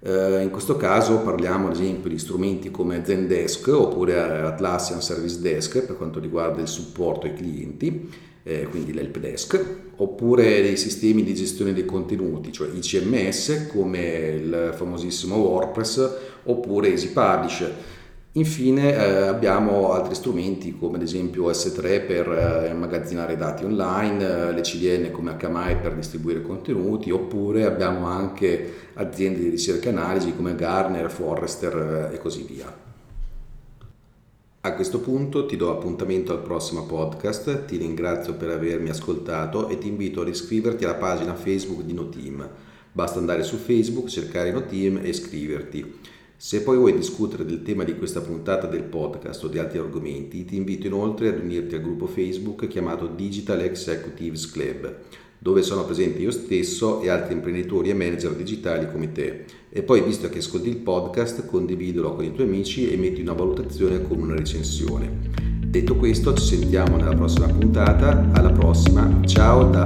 Eh, 0.00 0.42
in 0.42 0.50
questo 0.50 0.76
caso 0.76 1.18
parliamo 1.18 1.68
ad 1.68 1.74
esempio 1.74 2.10
di 2.10 2.18
strumenti 2.18 2.70
come 2.70 3.02
Zendesk 3.04 3.68
oppure 3.68 4.20
Atlassian 4.20 5.00
Service 5.00 5.40
Desk 5.40 5.82
per 5.84 5.96
quanto 5.96 6.20
riguarda 6.20 6.60
il 6.60 6.68
supporto 6.68 7.26
ai 7.26 7.34
clienti 7.34 8.10
eh, 8.44 8.66
quindi 8.68 8.92
l'help 8.92 9.18
desk, 9.18 9.58
oppure 9.96 10.60
dei 10.60 10.76
sistemi 10.76 11.22
di 11.22 11.34
gestione 11.34 11.72
dei 11.72 11.86
contenuti, 11.86 12.52
cioè 12.52 12.68
i 12.72 12.80
CMS 12.80 13.68
come 13.68 14.00
il 14.00 14.72
famosissimo 14.76 15.36
WordPress 15.36 16.10
oppure 16.44 16.88
Easy 16.88 17.08
Publish. 17.08 17.70
Infine 18.36 18.92
eh, 18.92 19.26
abbiamo 19.28 19.92
altri 19.92 20.16
strumenti 20.16 20.76
come 20.76 20.96
ad 20.96 21.02
esempio 21.02 21.48
S3 21.50 22.04
per 22.04 22.28
eh, 22.28 22.68
immagazzinare 22.68 23.36
dati 23.36 23.64
online, 23.64 24.48
eh, 24.48 24.52
le 24.52 24.60
CDN 24.60 25.12
come 25.12 25.36
HMI 25.36 25.76
per 25.76 25.94
distribuire 25.94 26.42
contenuti, 26.42 27.12
oppure 27.12 27.64
abbiamo 27.64 28.06
anche 28.06 28.90
aziende 28.94 29.38
di 29.38 29.50
ricerca 29.50 29.88
e 29.88 29.92
analisi 29.92 30.34
come 30.34 30.56
Garner, 30.56 31.10
Forrester 31.10 32.10
eh, 32.10 32.14
e 32.16 32.18
così 32.18 32.42
via. 32.42 32.82
A 34.66 34.74
questo 34.74 34.98
punto 34.98 35.46
ti 35.46 35.56
do 35.56 35.70
appuntamento 35.70 36.32
al 36.32 36.40
prossimo 36.40 36.86
podcast, 36.86 37.66
ti 37.66 37.76
ringrazio 37.76 38.32
per 38.32 38.48
avermi 38.48 38.88
ascoltato 38.88 39.68
e 39.68 39.78
ti 39.78 39.88
invito 39.88 40.22
ad 40.22 40.28
iscriverti 40.28 40.84
alla 40.84 40.94
pagina 40.94 41.34
Facebook 41.34 41.82
di 41.82 41.92
Noteam. 41.92 42.48
Basta 42.90 43.18
andare 43.18 43.42
su 43.42 43.58
Facebook, 43.58 44.08
cercare 44.08 44.50
Noteam 44.50 45.00
e 45.02 45.08
iscriverti. 45.10 45.98
Se 46.46 46.60
poi 46.60 46.76
vuoi 46.76 46.94
discutere 46.94 47.46
del 47.46 47.62
tema 47.62 47.84
di 47.84 47.96
questa 47.96 48.20
puntata 48.20 48.66
del 48.66 48.82
podcast 48.82 49.44
o 49.44 49.48
di 49.48 49.58
altri 49.58 49.78
argomenti, 49.78 50.44
ti 50.44 50.56
invito 50.56 50.86
inoltre 50.86 51.28
ad 51.28 51.42
unirti 51.42 51.74
al 51.74 51.80
gruppo 51.80 52.06
Facebook 52.06 52.68
chiamato 52.68 53.06
Digital 53.06 53.62
Executives 53.62 54.50
Club, 54.50 54.94
dove 55.38 55.62
sono 55.62 55.86
presente 55.86 56.18
io 56.18 56.30
stesso 56.30 57.00
e 57.00 57.08
altri 57.08 57.32
imprenditori 57.32 57.88
e 57.88 57.94
manager 57.94 58.34
digitali 58.34 58.90
come 58.92 59.10
te. 59.10 59.46
E 59.70 59.82
poi, 59.84 60.02
visto 60.02 60.28
che 60.28 60.40
ascolti 60.40 60.68
il 60.68 60.76
podcast, 60.76 61.46
condividilo 61.46 62.14
con 62.14 62.26
i 62.26 62.34
tuoi 62.34 62.46
amici 62.46 62.92
e 62.92 62.98
metti 62.98 63.22
una 63.22 63.32
valutazione 63.32 64.02
con 64.02 64.20
una 64.20 64.34
recensione. 64.34 65.30
Detto 65.64 65.96
questo, 65.96 66.34
ci 66.34 66.44
sentiamo 66.44 66.98
nella 66.98 67.14
prossima 67.14 67.46
puntata. 67.46 68.28
Alla 68.34 68.52
prossima. 68.52 69.22
Ciao 69.24 69.70
da 69.70 69.82